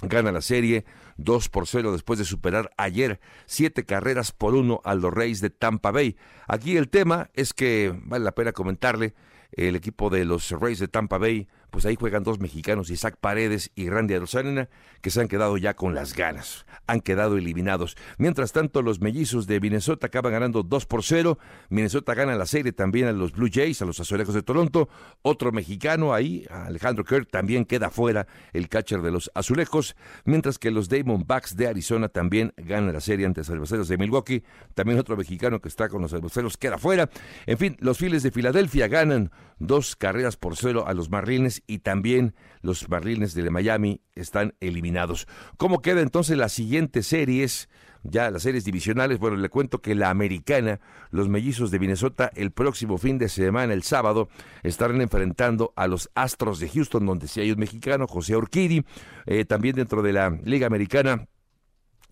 [0.02, 0.86] gana la serie
[1.18, 5.50] 2 por 0 después de superar ayer siete carreras por uno a los Reyes de
[5.50, 6.18] Tampa Bay.
[6.48, 9.14] Aquí el tema es que vale la pena comentarle
[9.56, 13.70] el equipo de los Rays de Tampa Bay, pues ahí juegan dos mexicanos, Isaac Paredes
[13.76, 14.70] y Randy Arozarena,
[15.02, 17.98] que se han quedado ya con las ganas, han quedado eliminados.
[18.18, 22.72] Mientras tanto, los mellizos de Minnesota acaban ganando 2 por 0, Minnesota gana la serie
[22.72, 24.88] también a los Blue Jays, a los Azulejos de Toronto,
[25.22, 30.72] otro mexicano ahí, Alejandro Kirk, también queda fuera el catcher de los Azulejos, mientras que
[30.72, 34.44] los Diamondbacks de Arizona también ganan la serie ante los Cerveceros de Milwaukee,
[34.76, 37.10] también otro mexicano que está con los Cerveceros queda fuera.
[37.46, 41.80] En fin, los Phillies de Filadelfia ganan dos carreras por cero a los Marlins y
[41.80, 45.28] también los Marlins de Miami están eliminados.
[45.58, 47.70] ¿Cómo queda entonces las siguientes series?
[48.04, 52.52] Ya las series divisionales, bueno, le cuento que la americana, los mellizos de Minnesota, el
[52.52, 54.30] próximo fin de semana, el sábado,
[54.62, 58.86] estarán enfrentando a los Astros de Houston, donde sí hay un mexicano, José Urquidi,
[59.26, 61.28] eh, también dentro de la Liga Americana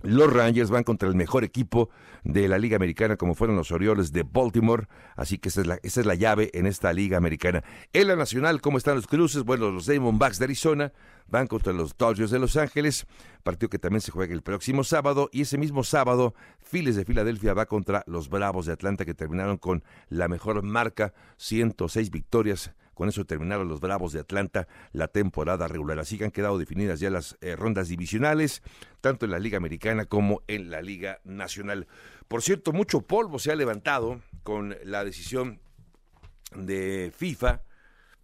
[0.04, 1.90] los Rangers van contra el mejor equipo
[2.24, 4.88] de la Liga Americana, como fueron los Orioles de Baltimore.
[5.16, 7.64] Así que esa es la, esa es la llave en esta Liga Americana.
[7.94, 9.44] En la Nacional, ¿cómo están los cruces?
[9.44, 10.94] Bueno, los Diamondbacks de Arizona
[11.28, 13.08] van contra los Dodgers de Los Ángeles,
[13.44, 15.30] partido que también se juega el próximo sábado.
[15.32, 16.36] Y ese mismo sábado,
[16.70, 21.14] Phillies de Filadelfia va contra los Bravos de Atlanta, que terminaron con la mejor marca,
[21.38, 26.00] 106 victorias con eso terminaron los Bravos de Atlanta la temporada regular.
[26.00, 28.62] Así que han quedado definidas ya las eh, rondas divisionales,
[29.02, 31.88] tanto en la Liga Americana como en la Liga Nacional.
[32.28, 35.60] Por cierto, mucho polvo se ha levantado con la decisión
[36.56, 37.62] de FIFA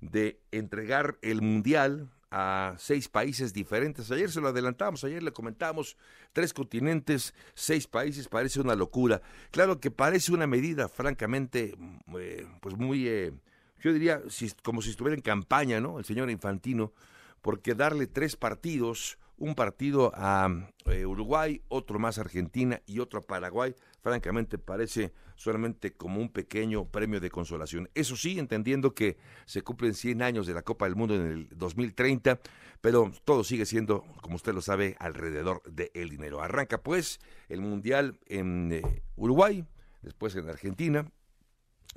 [0.02, 4.12] de entregar el Mundial a seis países diferentes.
[4.12, 5.98] Ayer se lo adelantamos, ayer le comentamos,
[6.34, 9.22] tres continentes, seis países, parece una locura.
[9.52, 13.34] Claro que parece una medida francamente, mm, eh, pues muy, eh,
[13.80, 16.00] yo diría, si, como si estuviera en campaña, ¿no?
[16.00, 16.94] El señor Infantino,
[17.42, 20.50] porque darle tres partidos, un partido a
[20.86, 26.30] eh, Uruguay, otro más a Argentina y otro a Paraguay, francamente parece solamente como un
[26.30, 27.90] pequeño premio de consolación.
[27.96, 31.50] Eso sí, entendiendo que se cumplen 100 años de la Copa del Mundo en el
[31.56, 32.42] 2030,
[32.82, 36.42] pero todo sigue siendo, como usted lo sabe, alrededor del dinero.
[36.42, 39.66] Arranca pues el Mundial en eh, Uruguay,
[40.02, 41.10] después en Argentina,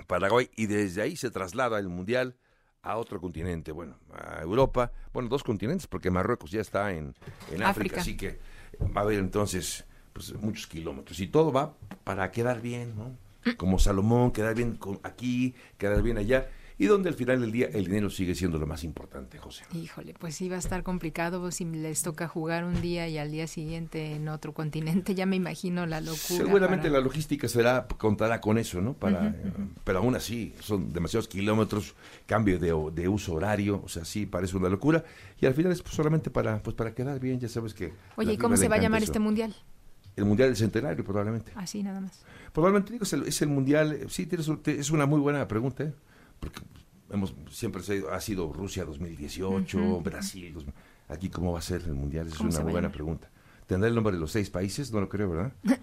[0.07, 2.37] Paraguay, y desde ahí se traslada el Mundial
[2.83, 7.15] a otro continente, bueno, a Europa, bueno, dos continentes, porque Marruecos ya está en,
[7.51, 8.39] en África, así que
[8.81, 11.21] va a haber entonces pues, muchos kilómetros.
[11.21, 11.75] Y todo va
[12.05, 13.17] para quedar bien, ¿no?
[13.57, 17.87] Como Salomón, quedar bien aquí, quedar bien allá y donde al final del día el
[17.87, 19.65] dinero sigue siendo lo más importante, José.
[19.75, 23.31] Híjole, pues sí va a estar complicado si les toca jugar un día y al
[23.31, 26.45] día siguiente en otro continente, ya me imagino la locura.
[26.45, 28.95] Seguramente la logística será contará con eso, ¿no?
[28.95, 29.53] Para, eh,
[29.85, 31.95] pero aún así son demasiados kilómetros,
[32.27, 35.05] cambio de, de, uso horario, o sea, sí parece una locura
[35.41, 38.39] y al final es solamente para pues para quedar bien, ya sabes que Oye, ¿y
[38.39, 39.55] cómo se va a llamar este mundial?
[40.15, 41.53] El Mundial del Centenario, probablemente.
[41.55, 42.23] Así, nada más.
[42.53, 45.93] Probablemente digo, es el, es el Mundial, sí, tienes, es una muy buena pregunta, ¿eh?
[46.43, 46.61] Porque
[47.11, 50.57] hemos siempre ha sido Rusia 2018, Brasil,
[51.09, 53.31] aquí cómo va a ser el mundial, es una buena pregunta.
[53.67, 54.93] ¿Tendrá el nombre de los seis países?
[54.93, 55.53] No lo creo, ¿verdad?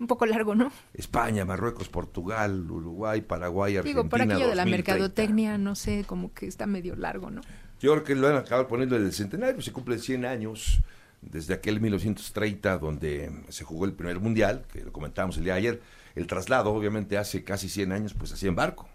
[0.00, 0.72] Un poco largo, ¿no?
[0.94, 4.02] España, Marruecos, Portugal, Uruguay, Paraguay, Argentina.
[4.02, 7.42] Digo, por aquello de la mercadotecnia, no sé, como que está medio largo, ¿no?
[7.80, 10.80] Yo creo que lo han acabado poniendo en el centenario, se cumplen 100 años
[11.20, 15.58] desde aquel 1930 donde se jugó el primer mundial, que lo comentábamos el día de
[15.58, 15.82] ayer.
[16.14, 18.88] El traslado, obviamente, hace casi 100 años, pues hacía en barco.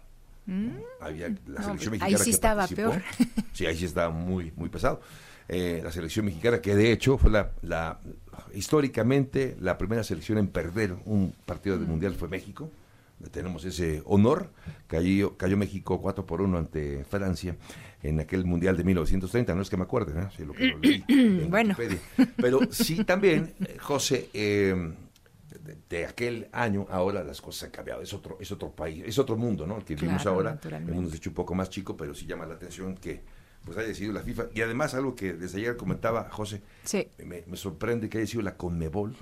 [0.46, 0.68] Mm.
[1.00, 2.16] Había la selección pues, mexicana.
[2.16, 3.02] Ahí sí estaba peor.
[3.52, 5.00] Sí, ahí sí estaba muy, muy pesado.
[5.48, 8.00] Eh, la selección mexicana, que de hecho fue la, la,
[8.52, 11.90] históricamente la primera selección en perder un partido del mm.
[11.90, 12.70] mundial fue México.
[13.30, 14.50] Tenemos ese honor.
[14.86, 17.56] Cayó, cayó México 4 por 1 ante Francia
[18.02, 19.54] en aquel mundial de 1930.
[19.54, 20.30] No es que me acuerde, ¿no?
[20.30, 21.02] Sí, lo que lo leí
[21.48, 21.74] bueno.
[22.36, 24.92] Pero sí también, eh, José, eh,
[25.88, 28.02] de, aquel año, ahora las cosas han cambiado.
[28.02, 29.78] Es otro, es otro país, es otro mundo, ¿no?
[29.78, 30.58] El que vivimos ahora.
[30.62, 33.22] El mundo se ha hecho un poco más chico, pero sí llama la atención que
[33.64, 34.46] pues haya sido la FIFA.
[34.54, 36.62] Y además algo que desde ayer comentaba José,
[37.24, 39.16] me, sorprende que haya sido la Conmebol.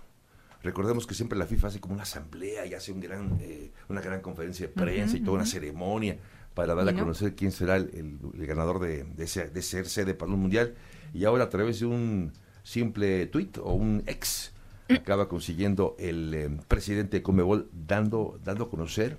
[0.62, 4.00] Recordemos que siempre la FIFA hace como una asamblea y hace un gran, eh, una
[4.00, 6.18] gran conferencia de prensa y toda una ceremonia
[6.54, 10.74] para dar a conocer quién será el, ganador de, de, ser sede para un mundial.
[11.12, 14.53] Y ahora a través de un simple tweet o un ex
[14.88, 19.18] acaba consiguiendo el eh, presidente de Comebol dando, dando a conocer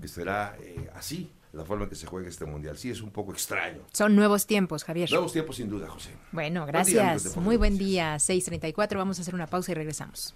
[0.00, 2.76] que será eh, así la forma en que se juega este mundial.
[2.78, 3.82] Sí, es un poco extraño.
[3.92, 5.10] Son nuevos tiempos, Javier.
[5.10, 6.10] Nuevos tiempos, sin duda, José.
[6.32, 7.36] Bueno, gracias.
[7.36, 8.96] Muy buen día, 6:34.
[8.96, 10.34] Vamos a hacer una pausa y regresamos.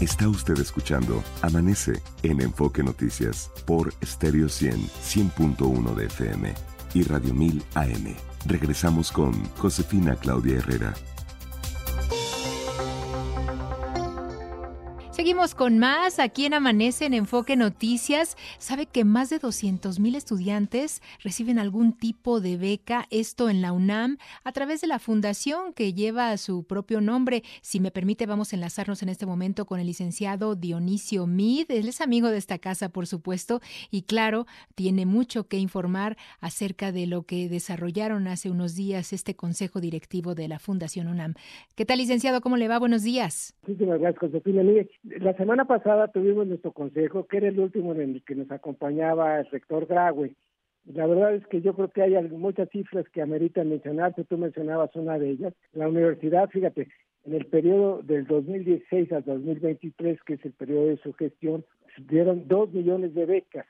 [0.00, 6.54] Está usted escuchando Amanece en Enfoque Noticias por Stereo 100, 100.1 de FM
[6.94, 8.16] y Radio 1000 AM.
[8.46, 10.94] Regresamos con Josefina Claudia Herrera.
[15.20, 18.38] Seguimos con más aquí en Amanece en Enfoque Noticias.
[18.56, 23.72] Sabe que más de 200 mil estudiantes reciben algún tipo de beca, esto en la
[23.72, 27.42] UNAM, a través de la fundación que lleva su propio nombre.
[27.60, 31.70] Si me permite, vamos a enlazarnos en este momento con el licenciado Dionisio Mid.
[31.70, 36.92] Él es amigo de esta casa, por supuesto, y claro, tiene mucho que informar acerca
[36.92, 41.34] de lo que desarrollaron hace unos días este consejo directivo de la Fundación UNAM.
[41.74, 42.40] ¿Qué tal, licenciado?
[42.40, 42.78] ¿Cómo le va?
[42.78, 43.54] Buenos días.
[43.66, 44.62] Muchísimas gracias, Josefina
[45.18, 49.40] la semana pasada tuvimos nuestro consejo, que era el último en el que nos acompañaba
[49.40, 50.34] el rector Graue.
[50.84, 54.94] La verdad es que yo creo que hay muchas cifras que ameritan mencionarse, tú mencionabas
[54.94, 55.54] una de ellas.
[55.72, 56.88] La universidad, fíjate,
[57.24, 61.64] en el periodo del 2016 al 2023, que es el periodo de su gestión,
[62.08, 63.66] dieron dos millones de becas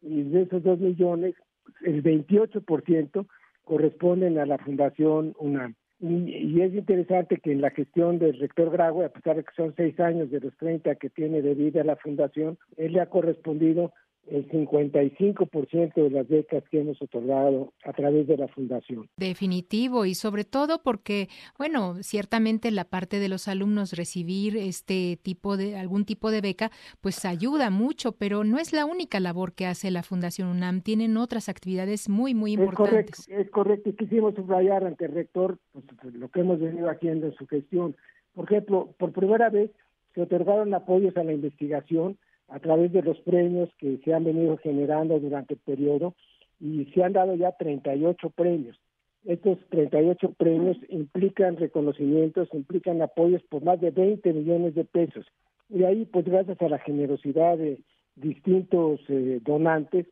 [0.00, 1.34] y de esos dos millones,
[1.82, 3.26] el 28%
[3.64, 5.74] corresponden a la Fundación UNAM.
[6.06, 9.72] Y, es interesante que en la gestión del rector Graue, a pesar de que son
[9.74, 13.90] seis años de los 30 que tiene de vida la fundación, él le ha correspondido
[14.26, 19.08] el 55% de las becas que hemos otorgado a través de la fundación.
[19.16, 25.56] Definitivo y sobre todo porque, bueno, ciertamente la parte de los alumnos recibir este tipo
[25.56, 29.66] de algún tipo de beca, pues ayuda mucho, pero no es la única labor que
[29.66, 33.20] hace la Fundación UNAM, tienen otras actividades muy muy importantes.
[33.20, 36.88] Es correcto, es correcto y quisimos subrayar ante el rector pues, lo que hemos venido
[36.88, 37.96] haciendo en su gestión.
[38.34, 39.70] Por ejemplo, por primera vez
[40.14, 44.56] se otorgaron apoyos a la investigación a través de los premios que se han venido
[44.58, 46.14] generando durante el periodo
[46.60, 48.78] y se han dado ya 38 premios.
[49.24, 55.26] Estos 38 premios implican reconocimientos, implican apoyos por más de 20 millones de pesos.
[55.70, 57.80] Y ahí, pues gracias a la generosidad de
[58.16, 60.06] distintos eh, donantes,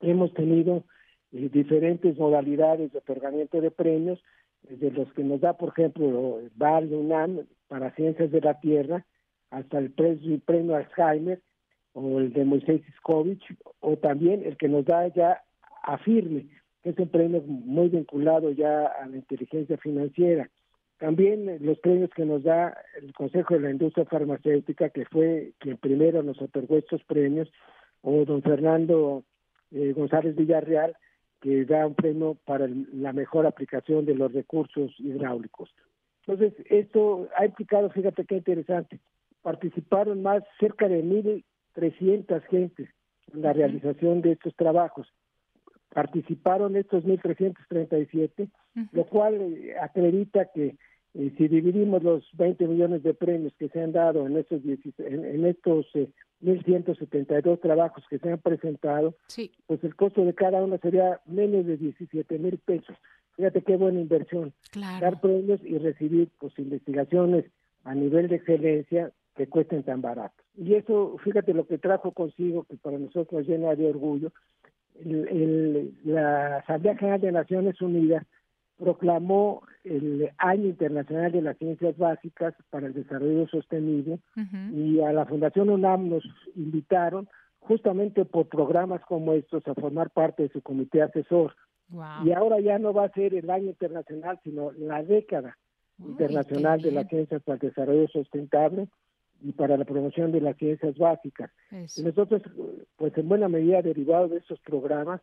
[0.00, 0.84] hemos tenido
[1.32, 4.18] eh, diferentes modalidades de otorgamiento de premios,
[4.62, 9.04] desde los que nos da, por ejemplo, Val UNAM para Ciencias de la Tierra,
[9.52, 11.40] hasta el premio Alzheimer,
[11.92, 13.44] o el de Moisés Iskovich,
[13.80, 15.42] o también el que nos da ya
[15.82, 16.46] AFIRME,
[16.82, 20.48] que es un premio muy vinculado ya a la inteligencia financiera.
[20.98, 25.76] También los premios que nos da el Consejo de la Industria Farmacéutica, que fue quien
[25.76, 27.52] primero nos otorgó estos premios,
[28.00, 29.22] o don Fernando
[29.70, 30.96] eh, González Villarreal,
[31.42, 35.74] que da un premio para la mejor aplicación de los recursos hidráulicos.
[36.24, 39.00] Entonces, esto ha implicado, fíjate qué interesante,
[39.42, 42.88] participaron más cerca de 1.300 gentes
[43.32, 45.06] en la realización de estos trabajos.
[45.90, 48.50] Participaron estos 1.337,
[48.92, 50.76] lo cual eh, acredita que
[51.14, 55.24] eh, si dividimos los 20 millones de premios que se han dado en estos, en,
[55.24, 56.08] en estos eh,
[56.42, 59.14] 1.172 trabajos que se han presentado,
[59.66, 62.96] pues el costo de cada uno sería menos de 17 mil pesos.
[63.36, 64.52] Fíjate qué buena inversión.
[65.00, 67.44] Dar premios y recibir pues investigaciones
[67.84, 70.42] a nivel de excelencia que cuesten tan barato.
[70.56, 74.32] Y eso, fíjate lo que trajo consigo, que para nosotros nos llena de orgullo,
[75.04, 78.26] el, la Asamblea General de Naciones Unidas
[78.78, 84.18] proclamó el Año Internacional de las Ciencias Básicas para el Desarrollo Sostenible
[84.72, 86.24] y a la Fundación UNAM nos
[86.56, 87.28] invitaron
[87.60, 91.54] justamente por programas como estos a formar parte de su comité asesor.
[92.24, 95.56] Y ahora ya no va a ser el año internacional, sino la década
[95.98, 98.88] internacional de las ciencias para el desarrollo sustentable
[99.42, 101.50] y para la promoción de las ciencias básicas.
[101.70, 102.42] Y nosotros,
[102.96, 105.20] pues en buena medida derivado de esos programas,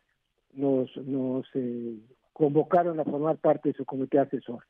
[0.52, 1.96] nos, nos eh,
[2.32, 4.64] convocaron a formar parte de su comité asesor.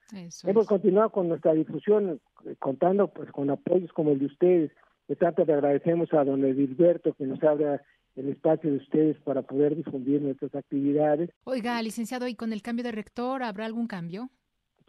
[0.44, 4.70] Hemos continuado con nuestra difusión, eh, contando pues con apoyos como el de ustedes.
[5.08, 7.82] De tanto le agradecemos a don Edilberto que nos abra
[8.16, 11.30] el espacio de ustedes para poder difundir nuestras actividades.
[11.44, 14.30] Oiga, licenciado, ¿y con el cambio de rector habrá algún cambio?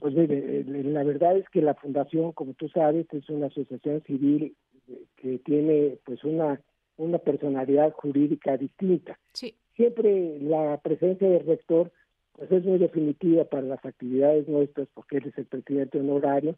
[0.01, 4.55] Pues mire, la verdad es que la fundación, como tú sabes, es una asociación civil
[4.87, 6.59] eh, que tiene pues una
[6.97, 9.19] una personalidad jurídica distinta.
[9.33, 9.55] Sí.
[9.75, 11.91] Siempre la presencia del rector
[12.33, 16.55] pues es muy definitiva para las actividades nuestras porque él es el presidente honorario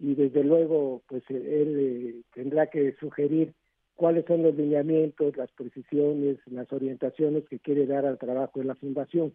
[0.00, 3.54] y desde luego pues él eh, tendrá que sugerir
[4.02, 8.74] cuáles son los lineamientos, las precisiones, las orientaciones que quiere dar al trabajo de la
[8.74, 9.32] fundación.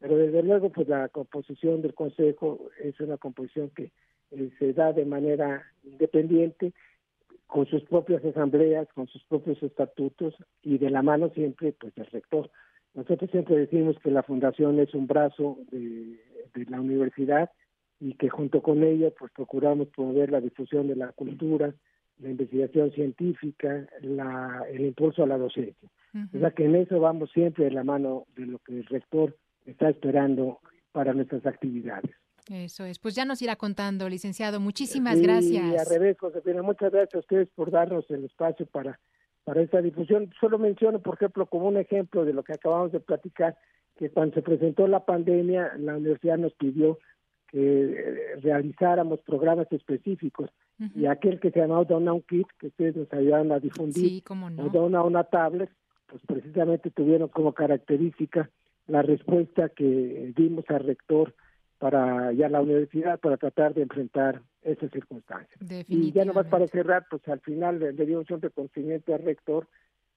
[0.00, 3.90] Pero desde luego pues la composición del consejo es una composición que
[4.30, 6.72] eh, se da de manera independiente
[7.48, 12.06] con sus propias asambleas, con sus propios estatutos y de la mano siempre pues del
[12.06, 12.48] rector.
[12.94, 16.20] Nosotros siempre decimos que la fundación es un brazo de,
[16.68, 17.50] la universidad
[17.98, 21.74] y que junto con ella pues procuramos promover la difusión de la cultura,
[22.18, 25.88] la investigación científica, la, el impulso a la docencia.
[26.34, 29.36] O sea que en eso vamos siempre de la mano de lo que el rector
[29.66, 30.60] está esperando
[30.92, 32.10] para nuestras actividades.
[32.48, 32.98] Eso es.
[32.98, 34.58] Pues ya nos irá contando, licenciado.
[34.58, 35.74] Muchísimas gracias.
[35.74, 38.98] Y al revés, Josefina, muchas gracias a ustedes por darnos el espacio para
[39.46, 40.32] para esta difusión.
[40.40, 43.56] Solo menciono, por ejemplo, como un ejemplo de lo que acabamos de platicar,
[43.96, 46.98] que cuando se presentó la pandemia, la universidad nos pidió
[47.48, 50.50] que eh, realizáramos programas específicos.
[50.94, 54.68] Y aquel que se llamaba Dona un Kit, que ustedes nos ayudaron a difundir, o
[54.68, 55.70] Dona una tablet,
[56.06, 58.50] pues precisamente tuvieron como característica
[58.86, 61.34] la respuesta que dimos al rector
[61.78, 65.58] para ya la universidad para tratar de enfrentar esas circunstancias.
[65.88, 69.66] Y ya nomás para cerrar, pues al final le, dimos un reconocimiento al rector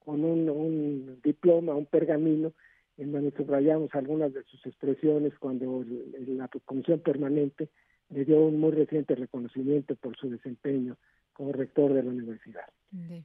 [0.04, 2.54] con un, un, diploma, un pergamino,
[3.00, 5.84] en donde subrayamos algunas de sus expresiones cuando
[6.28, 7.70] la comisión permanente
[8.10, 10.98] le dio un muy reciente reconocimiento por su desempeño
[11.34, 12.68] como rector de la universidad.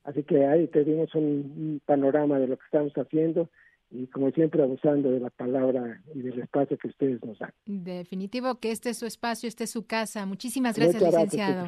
[0.04, 3.50] Así que ahí tenemos un panorama de lo que estamos haciendo
[3.90, 7.52] y como siempre abusando de la palabra y del espacio que ustedes nos dan.
[7.66, 10.26] Definitivo que este es su espacio, este es su casa.
[10.26, 11.66] Muchísimas gracias, licenciado.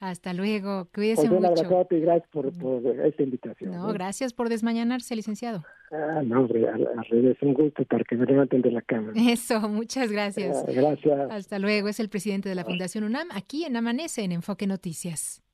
[0.00, 1.68] Hasta luego, cuídese pues mucho.
[1.68, 3.72] Un y gracias por, esta invitación.
[3.72, 5.64] No, gracias por desmañanarse, licenciado.
[5.90, 9.12] Ah, no, hombre, al, revés, un gusto para que me levanten de la cama.
[9.14, 10.64] Eso, muchas gracias.
[10.66, 11.30] Ah, gracias.
[11.30, 15.45] Hasta luego, es el presidente de la Fundación UNAM, aquí en Amanece, en Enfoque Noticias.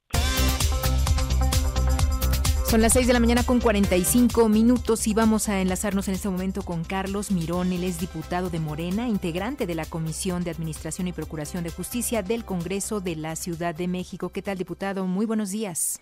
[2.73, 6.31] Son las 6 de la mañana con 45 minutos y vamos a enlazarnos en este
[6.31, 7.70] momento con Carlos Mirón.
[7.70, 12.23] Él es diputado de Morena, integrante de la Comisión de Administración y Procuración de Justicia
[12.23, 14.31] del Congreso de la Ciudad de México.
[14.31, 15.07] ¿Qué tal, diputado?
[15.07, 16.01] Muy buenos días.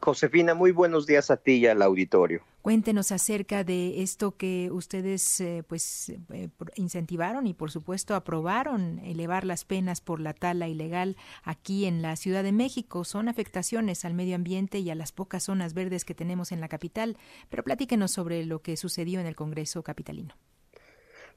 [0.00, 2.42] Josefina, muy buenos días a ti y al auditorio.
[2.62, 9.44] Cuéntenos acerca de esto que ustedes eh, pues eh, incentivaron y por supuesto aprobaron elevar
[9.44, 13.02] las penas por la tala ilegal aquí en la Ciudad de México.
[13.02, 16.68] Son afectaciones al medio ambiente y a las pocas zonas verdes que tenemos en la
[16.68, 17.16] capital,
[17.48, 20.36] pero platíquenos sobre lo que sucedió en el Congreso capitalino.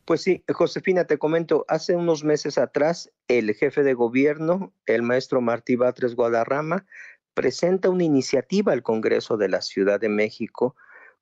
[0.06, 5.42] Pues sí, Josefina, te comento, hace unos meses atrás el jefe de gobierno, el maestro
[5.42, 6.86] Martí Batres Guadarrama,
[7.34, 10.76] presenta una iniciativa al Congreso de la Ciudad de México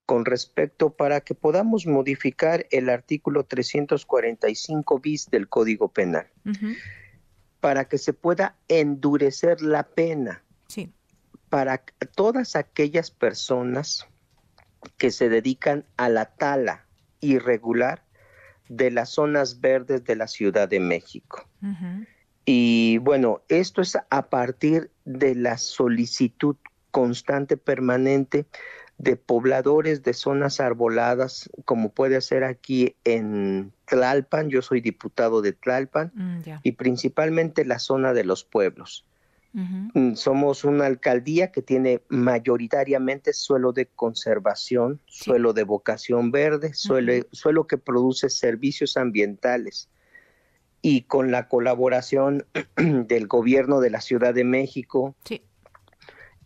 [0.05, 6.27] con respecto para que podamos modificar el artículo 345 bis del Código Penal,
[7.59, 10.43] para que se pueda endurecer la pena.
[11.49, 11.83] Para
[12.15, 14.07] todas aquellas personas
[14.97, 16.85] que se dedican a la tala
[17.21, 18.03] irregular
[18.67, 21.47] de las zonas verdes de la Ciudad de México.
[22.43, 26.57] Y bueno, esto es a partir de la solicitud
[26.91, 28.45] constante, permanente
[28.97, 35.53] de pobladores de zonas arboladas, como puede ser aquí en Tlalpan, yo soy diputado de
[35.53, 39.05] Tlalpan, mm, y principalmente la zona de los pueblos.
[39.53, 47.67] Mm, somos una alcaldía que tiene mayoritariamente suelo de conservación, suelo de vocación verde, suelo,
[47.67, 49.89] que produce servicios ambientales.
[50.81, 55.15] Y con la colaboración del gobierno de la Ciudad de México,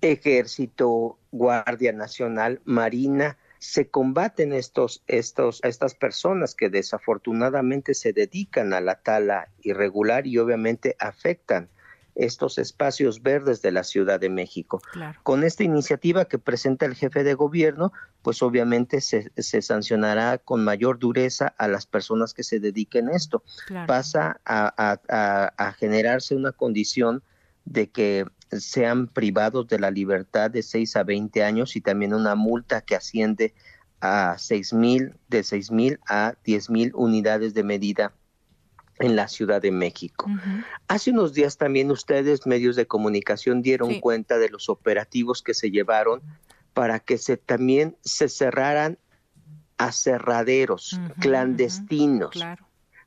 [0.02, 8.82] Ejército, Guardia Nacional, Marina, se combaten estos, estos, estas personas que desafortunadamente se dedican a
[8.82, 11.70] la tala irregular y obviamente afectan
[12.18, 14.82] estos espacios verdes de la Ciudad de México.
[15.24, 17.94] Con esta iniciativa que presenta el jefe de gobierno,
[18.24, 19.32] pues obviamente se,
[19.62, 23.44] sancionará con mayor dureza a las personas que se dediquen a esto.
[23.86, 27.22] Pasa a, generarse una condición
[27.70, 32.36] de que sean privados de la libertad de 6 a 20 años y también una
[32.36, 33.54] multa que asciende
[34.00, 38.14] a seis mil, de seis mil a diez mil unidades de medida
[39.00, 40.28] en la Ciudad de México.
[40.88, 45.70] Hace unos días también ustedes, medios de comunicación, dieron cuenta de los operativos que se
[45.70, 46.22] llevaron
[46.74, 48.98] para que se también se cerraran
[49.78, 52.32] aserraderos clandestinos,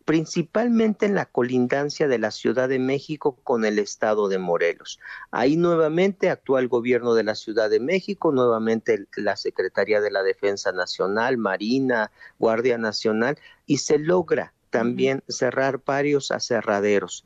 [0.04, 4.98] principalmente en la colindancia de la Ciudad de México con el estado de Morelos.
[5.30, 10.22] Ahí nuevamente actúa el gobierno de la Ciudad de México, nuevamente la Secretaría de la
[10.22, 17.24] Defensa Nacional, Marina, Guardia Nacional, y se logra también cerrar varios aserraderos.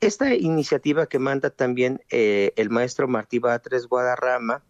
[0.00, 4.62] Esta iniciativa que manda también eh, el maestro Martí Batres Guadarrama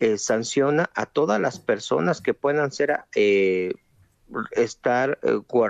[0.00, 3.72] eh, sanciona a todas las personas que puedan ser eh,
[4.52, 5.18] estar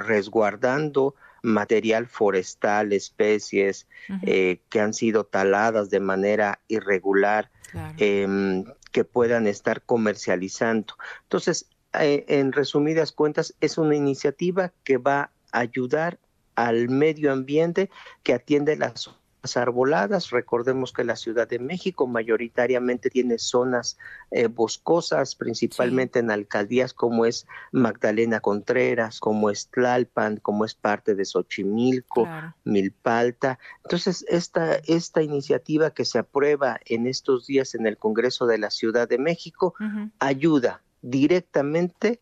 [0.06, 3.86] resguardando material forestal, especies
[4.24, 7.50] que han sido taladas de manera irregular,
[7.98, 10.94] em, que puedan estar comercializando.
[11.22, 16.18] Entonces, en resumidas cuentas, es una iniciativa que va ayudar
[16.54, 17.90] al medio ambiente
[18.22, 19.10] que atiende las
[19.56, 20.30] arboladas.
[20.30, 23.98] Recordemos que la Ciudad de México mayoritariamente tiene zonas
[24.30, 31.14] eh, boscosas, principalmente en alcaldías como es Magdalena Contreras, como es Tlalpan, como es parte
[31.14, 32.28] de Xochimilco,
[32.64, 33.58] Milpalta.
[33.84, 38.70] Entonces, esta, esta iniciativa que se aprueba en estos días en el Congreso de la
[38.70, 39.74] Ciudad de México
[40.18, 42.20] ayuda directamente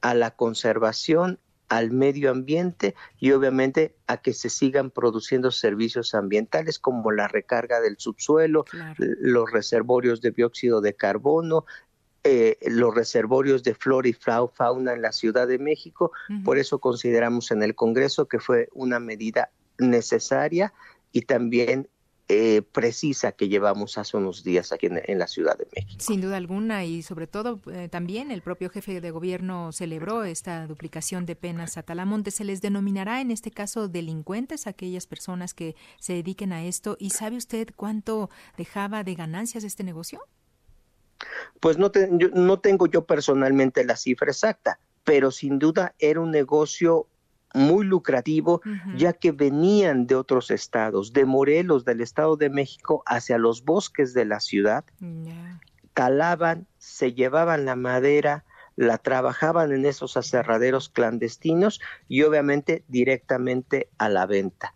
[0.00, 1.38] a la conservación
[1.68, 7.80] al medio ambiente y obviamente a que se sigan produciendo servicios ambientales como la recarga
[7.80, 8.64] del subsuelo,
[8.96, 11.66] los reservorios de dióxido de carbono,
[12.24, 16.12] eh, los reservorios de flora y fauna en la Ciudad de México.
[16.44, 20.72] Por eso consideramos en el Congreso que fue una medida necesaria
[21.12, 21.88] y también
[22.30, 25.98] eh, precisa que llevamos hace unos días aquí en, la Ciudad de México.
[25.98, 30.66] Sin duda alguna y sobre todo eh, también el propio jefe de gobierno celebró esta
[30.66, 32.30] duplicación de penas a Talamonte.
[32.30, 36.98] ¿Se les denominará en este caso delincuentes aquellas personas que se dediquen a esto?
[37.00, 40.20] ¿Y sabe usted cuánto dejaba de ganancias este negocio?
[41.60, 41.90] Pues no,
[42.34, 47.08] no tengo yo personalmente la cifra exacta, pero sin duda era un negocio
[47.54, 48.60] muy lucrativo,
[48.94, 54.14] ya que venían de otros estados, de Morelos, del Estado de México, hacia los bosques
[54.14, 54.84] de la ciudad,
[55.94, 58.44] talaban, se llevaban la madera,
[58.76, 64.74] la trabajaban en esos aserraderos clandestinos y obviamente directamente a la venta,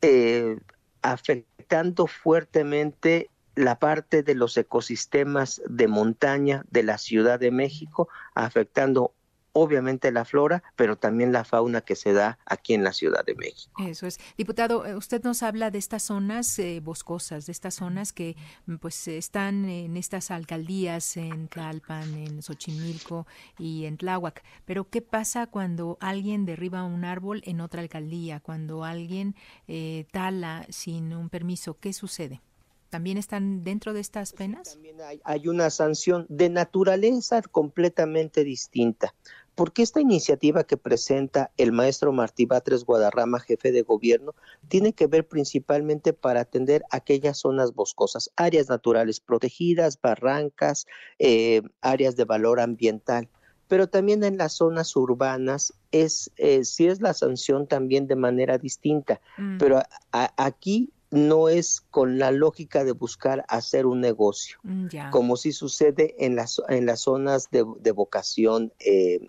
[0.00, 0.58] eh,
[1.02, 9.12] afectando fuertemente la parte de los ecosistemas de montaña de la Ciudad de México, afectando
[9.54, 13.34] obviamente la flora, pero también la fauna que se da aquí en la Ciudad de
[13.34, 13.72] México.
[13.82, 14.18] Eso es.
[14.36, 18.36] Diputado, eh, usted nos habla de estas zonas eh, boscosas, de estas zonas que
[18.66, 23.26] mm, pues están en estas alcaldías en Tlalpan, en Xochimilco
[23.58, 24.42] y en Tláhuac.
[24.64, 28.40] Pero ¿qué pasa cuando alguien derriba un árbol en otra alcaldía?
[28.40, 29.36] Cuando alguien
[29.68, 32.42] eh, tala sin un permiso, ¿qué sucede?
[32.90, 34.74] ¿También están dentro de estas penas?
[34.74, 39.14] también hay, hay una sanción de naturaleza completamente distinta
[39.54, 44.34] porque esta iniciativa que presenta el maestro Martí Batres Guadarrama, jefe de gobierno,
[44.68, 50.86] tiene que ver principalmente para atender aquellas zonas boscosas, áreas naturales protegidas, barrancas,
[51.18, 53.28] eh, áreas de valor ambiental.
[53.68, 58.58] Pero también en las zonas urbanas es eh, sí es la sanción también de manera
[58.58, 59.20] distinta.
[59.38, 59.58] Mm.
[59.58, 59.80] Pero
[60.10, 66.16] aquí no es con la lógica de buscar hacer un negocio, mm, como si sucede
[66.18, 67.62] en las, en las zonas de,
[67.92, 69.20] vocación eh,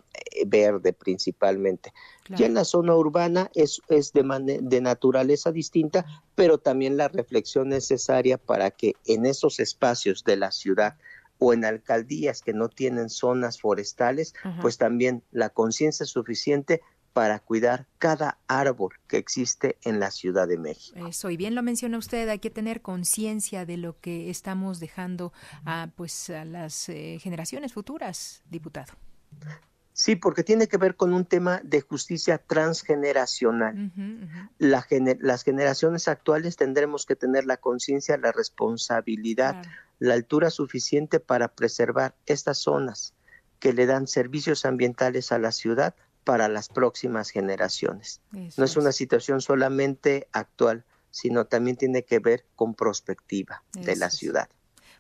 [0.48, 1.94] verde principalmente.
[2.30, 7.70] Ya en la zona urbana es, es de, de naturaleza distinta, pero también la reflexión
[7.70, 10.98] necesaria para que en esos espacios de la ciudad
[11.38, 16.82] o en alcaldías que no tienen zonas forestales, pues también la conciencia suficiente
[17.16, 21.08] para cuidar cada árbol que existe en la Ciudad de México.
[21.08, 25.32] Eso, y bien lo menciona usted, hay que tener conciencia de lo que estamos dejando
[25.64, 28.92] a, pues, a las eh, generaciones futuras, diputado.
[29.94, 33.94] Sí, porque tiene que ver con un tema de justicia transgeneracional.
[34.58, 39.64] las generaciones actuales tendremos que tener la conciencia, la responsabilidad,
[40.00, 43.14] la altura suficiente para preservar estas zonas
[43.60, 45.96] que le dan servicios ambientales a la ciudad
[46.26, 48.20] para las próximas generaciones.
[48.32, 54.10] no es una situación solamente actual, sino también tiene que ver con prospectiva de la
[54.10, 54.50] ciudad.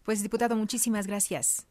[0.05, 1.67] Pues diputado, muchísimas gracias.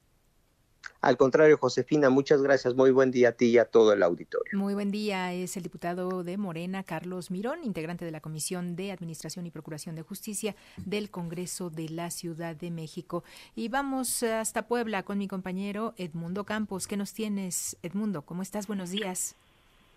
[1.01, 2.75] Al contrario, Josefina, muchas gracias.
[2.75, 4.59] Muy buen día a ti y a todo el auditorio.
[4.59, 5.33] Muy buen día.
[5.33, 9.95] Es el diputado de Morena, Carlos Mirón, integrante de la Comisión de Administración y Procuración
[9.97, 13.23] de Justicia del Congreso de la Ciudad de México.
[13.55, 16.87] Y vamos hasta Puebla con mi compañero Edmundo Campos.
[16.87, 18.23] ¿Qué nos tienes, Edmundo?
[18.23, 18.67] ¿Cómo estás?
[18.67, 19.37] Buenos días.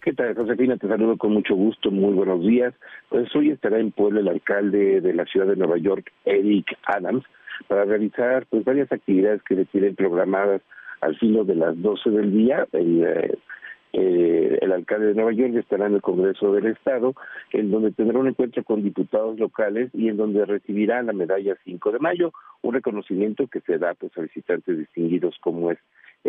[0.02, 0.78] ¿Qué tal, Josefina?
[0.78, 1.92] Te saludo con mucho gusto.
[1.92, 2.74] Muy buenos días.
[3.10, 7.26] Pues hoy estará en Puebla el alcalde de la ciudad de Nueva York, Eric Adams,
[7.68, 10.62] para realizar pues varias actividades que le tienen programadas
[11.02, 12.68] al filo de las 12 del día.
[12.72, 13.38] El, eh,
[13.94, 17.14] eh, el alcalde de Nueva York estará en el Congreso del Estado,
[17.52, 21.92] en donde tendrá un encuentro con diputados locales y en donde recibirá la medalla 5
[21.92, 22.32] de mayo,
[22.62, 25.80] un reconocimiento que se da pues, a visitantes distinguidos como es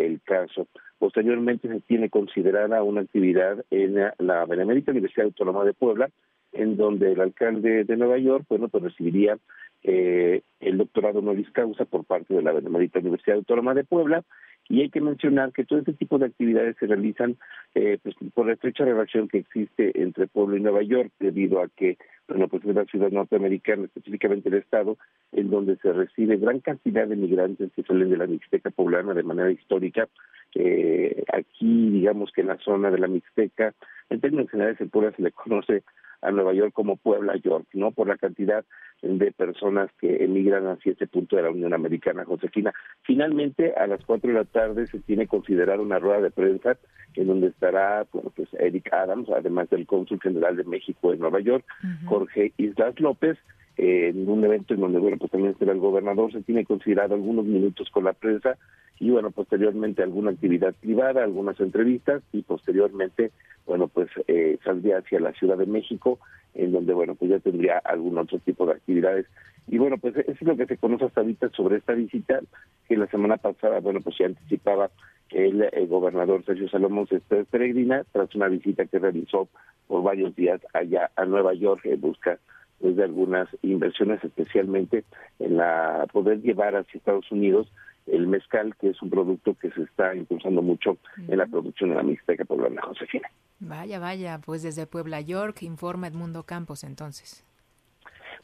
[0.05, 0.67] el caso.
[0.97, 6.09] Posteriormente se tiene considerada una actividad en la Benemérita Universidad Autónoma de Puebla,
[6.51, 9.37] en donde el alcalde de Nueva York, bueno, pues recibiría
[9.83, 14.23] eh, el doctorado honoris causa por parte de la Benemérita Universidad Autónoma de Puebla
[14.67, 17.37] y hay que mencionar que todo este tipo de actividades se realizan
[17.73, 21.69] eh, pues, por la estrecha relación que existe entre Puebla y Nueva York, debido a
[21.69, 21.97] que
[22.27, 24.97] bueno, pues es una ciudad norteamericana, específicamente el estado,
[25.31, 29.23] en donde se recibe gran cantidad de migrantes que salen de la Mixteca poblana de
[29.23, 30.07] manera histórica.
[30.53, 33.73] Eh, aquí, digamos que en la zona de la Mixteca,
[34.11, 35.83] en términos generales, en Puebla se le conoce
[36.21, 37.91] a Nueva York como Puebla York, ¿no?
[37.91, 38.65] Por la cantidad
[39.01, 42.73] de personas que emigran hacia ese punto de la Unión Americana, Josefina.
[43.03, 46.77] Finalmente, a las cuatro de la tarde se tiene considerar una rueda de prensa
[47.15, 51.39] en donde estará, bueno, pues Eric Adams, además del cónsul general de México en Nueva
[51.39, 51.65] York,
[52.05, 53.37] Jorge Islas López,
[53.77, 57.45] en un evento en donde, bueno, pues también estará el gobernador, se tiene considerado algunos
[57.45, 58.57] minutos con la prensa
[58.99, 63.31] y, bueno, posteriormente alguna actividad privada, algunas entrevistas y posteriormente,
[63.65, 66.19] bueno, pues eh, saldría hacia la Ciudad de México,
[66.53, 69.25] en donde, bueno, pues ya tendría algún otro tipo de actividades.
[69.67, 72.41] Y, bueno, pues eso es lo que se conoce hasta ahorita sobre esta visita,
[72.87, 74.89] que la semana pasada, bueno, pues ya anticipaba
[75.31, 79.47] el, gobernador Sergio Salomón se peregrina tras una visita que realizó
[79.87, 82.39] por varios días allá a Nueva York en busca
[82.79, 85.03] pues, de algunas inversiones, especialmente
[85.39, 87.71] en la poder llevar hacia Estados Unidos
[88.11, 91.95] el mezcal, que es un producto que se está impulsando mucho en la producción de
[91.95, 93.29] la Mixteca poblana Josefina.
[93.59, 97.45] Vaya, vaya, pues desde Puebla York informa Edmundo Campos entonces.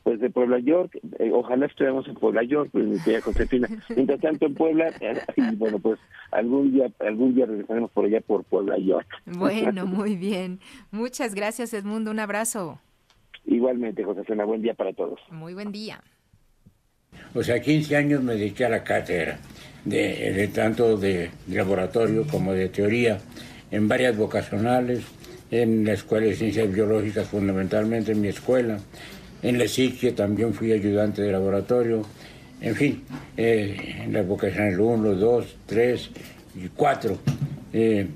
[0.04, 3.68] Pues de Puebla York, eh, ojalá estuviéramos en Puebla York, pues mi tía Josefina.
[3.96, 6.00] Mientras tanto en Puebla, eh, y bueno, pues
[6.32, 9.08] algún día, algún día regresaremos por allá por Puebla York.
[9.26, 10.60] Bueno, muy bien.
[10.92, 12.80] Muchas gracias Edmundo, un abrazo.
[13.46, 15.20] Igualmente, Josefina, buen día para todos.
[15.30, 16.02] Muy buen día.
[17.34, 19.40] O sea, 15 años me dediqué a la cátedra,
[19.84, 23.20] de, tanto de laboratorio como de teoría,
[23.72, 25.04] en varias vocacionales,
[25.52, 28.80] en la Escuela de Ciencias Biológicas fundamentalmente, en mi escuela,
[29.44, 32.02] en la psique también fui ayudante de laboratorio,
[32.62, 33.04] en fin,
[33.38, 36.10] eh, en la vocacional 1, 2, 3
[36.64, 37.18] y 4.
[37.74, 38.08] Eh,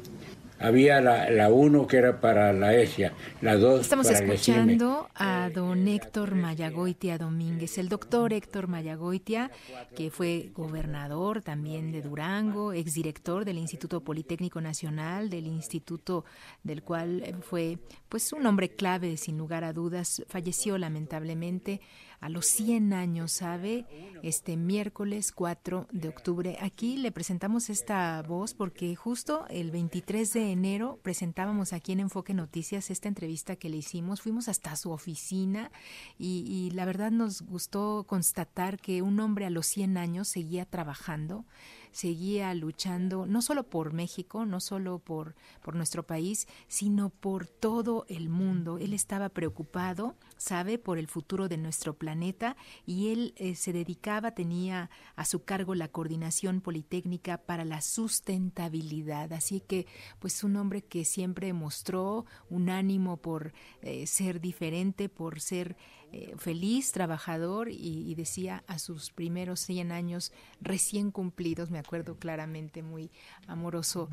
[0.60, 4.58] Había la, la uno que era para la ESIA, la dos Estamos para la ESIME.
[4.58, 9.52] escuchando a don Héctor Mayagoitia Domínguez, el doctor Héctor Mayagoitia,
[9.96, 16.26] que fue gobernador también de Durango, exdirector del Instituto Politécnico Nacional, del instituto
[16.64, 17.78] del cual fue
[18.10, 21.80] pues un hombre clave sin lugar a dudas, falleció lamentablemente
[22.20, 23.86] a los 100 años, ¿sabe?
[24.24, 26.58] Este miércoles 4 de octubre.
[26.60, 32.34] Aquí le presentamos esta voz porque justo el 23 de enero presentábamos aquí en Enfoque
[32.34, 34.22] Noticias esta entrevista que le hicimos.
[34.22, 35.72] Fuimos hasta su oficina
[36.18, 41.46] y, la verdad nos gustó constatar que un hombre a los 100 años seguía trabajando
[41.92, 48.06] seguía luchando no solo por México, no solo por, por nuestro país, sino por todo
[48.08, 48.78] el mundo.
[48.78, 54.32] Él estaba preocupado, sabe, por el futuro de nuestro planeta y él eh, se dedicaba,
[54.32, 59.34] tenía a su cargo la coordinación politécnica para la sustentabilidad.
[59.34, 59.86] Así que,
[60.20, 65.76] pues un hombre que siempre mostró un ánimo por eh, ser diferente, por ser
[66.12, 72.18] eh, feliz, trabajador y, y, decía a sus primeros 100 años recién cumplidos, me acuerdo
[72.18, 73.12] claramente, muy
[73.46, 74.10] amoroso,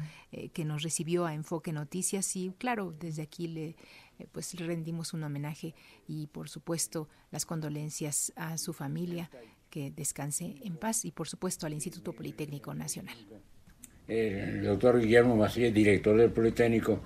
[0.52, 3.76] que nos recibió a Enfoque Noticias y claro, desde aquí le
[4.18, 5.74] eh, pues le rendimos un homenaje
[6.08, 9.30] y por supuesto las condolencias a su familia,
[9.70, 13.16] que descanse en paz y por supuesto al Instituto Politécnico Nacional.
[14.08, 17.00] El doctor Guillermo Macías, director del Politécnico,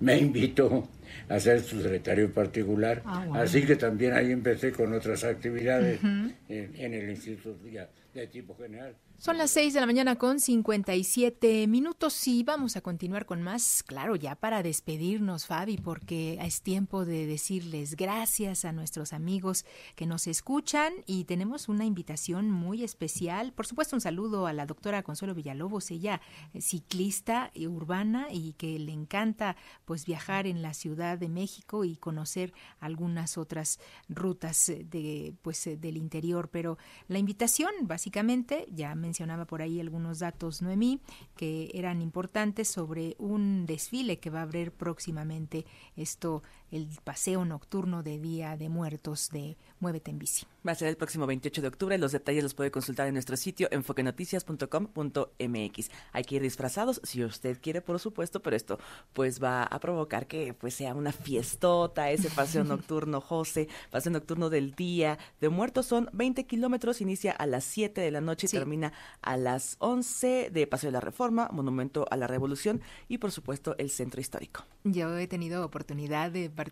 [0.00, 0.88] me invitó
[1.28, 3.42] a ser su secretario particular, Ah, bueno.
[3.42, 7.88] así que también ahí empecé con otras actividades en, en el instituto ya
[8.20, 8.96] de tipo general.
[9.16, 13.82] Son las 6 de la mañana con 57 minutos y vamos a continuar con más,
[13.82, 20.04] claro, ya para despedirnos, Fabi, porque es tiempo de decirles gracias a nuestros amigos que
[20.04, 23.52] nos escuchan y tenemos una invitación muy especial.
[23.52, 26.20] Por supuesto, un saludo a la doctora Consuelo Villalobos, ella
[26.58, 29.56] ciclista y urbana y que le encanta
[29.86, 35.96] pues viajar en la Ciudad de México y conocer algunas otras rutas de pues del
[35.96, 36.76] interior, pero
[37.08, 37.70] la invitación
[38.04, 41.00] básicamente ya mencionaba por ahí algunos datos Noemí
[41.38, 45.64] que eran importantes sobre un desfile que va a abrir próximamente
[45.96, 46.42] esto
[46.74, 50.44] el paseo nocturno de Día de Muertos de Muévete en Bici.
[50.66, 51.96] Va a ser el próximo 28 de octubre.
[51.98, 55.90] Los detalles los puede consultar en nuestro sitio enfoquenoticias.com.mx.
[56.12, 58.78] Hay que ir disfrazados si usted quiere, por supuesto, pero esto
[59.12, 64.50] pues va a provocar que pues sea una fiestota, ese paseo nocturno, José, paseo nocturno
[64.50, 65.86] del Día de Muertos.
[65.86, 68.56] Son 20 kilómetros, inicia a las 7 de la noche y Sí.
[68.56, 73.30] termina a las 11 de Paseo de la Reforma, Monumento a la Revolución y por
[73.30, 74.64] supuesto el Centro Histórico.
[74.82, 76.63] Yo he tenido oportunidad de participar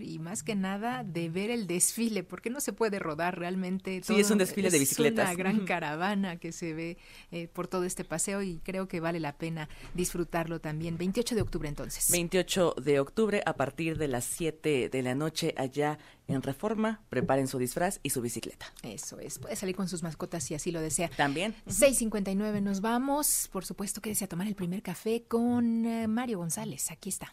[0.00, 4.00] y más que nada de ver el desfile, porque no se puede rodar realmente.
[4.02, 5.30] Sí, es un desfile de bicicletas.
[5.30, 6.98] Es una gran caravana que se ve
[7.30, 10.98] eh, por todo este paseo y creo que vale la pena disfrutarlo también.
[10.98, 12.10] 28 de octubre entonces.
[12.10, 17.02] 28 de octubre a partir de las 7 de la noche allá en Reforma.
[17.08, 18.72] Preparen su disfraz y su bicicleta.
[18.82, 21.10] Eso es, puede salir con sus mascotas si así lo desea.
[21.16, 21.54] También.
[21.66, 23.48] 6.59 nos vamos.
[23.52, 26.90] Por supuesto que desea tomar el primer café con eh, Mario González.
[26.90, 27.32] Aquí está.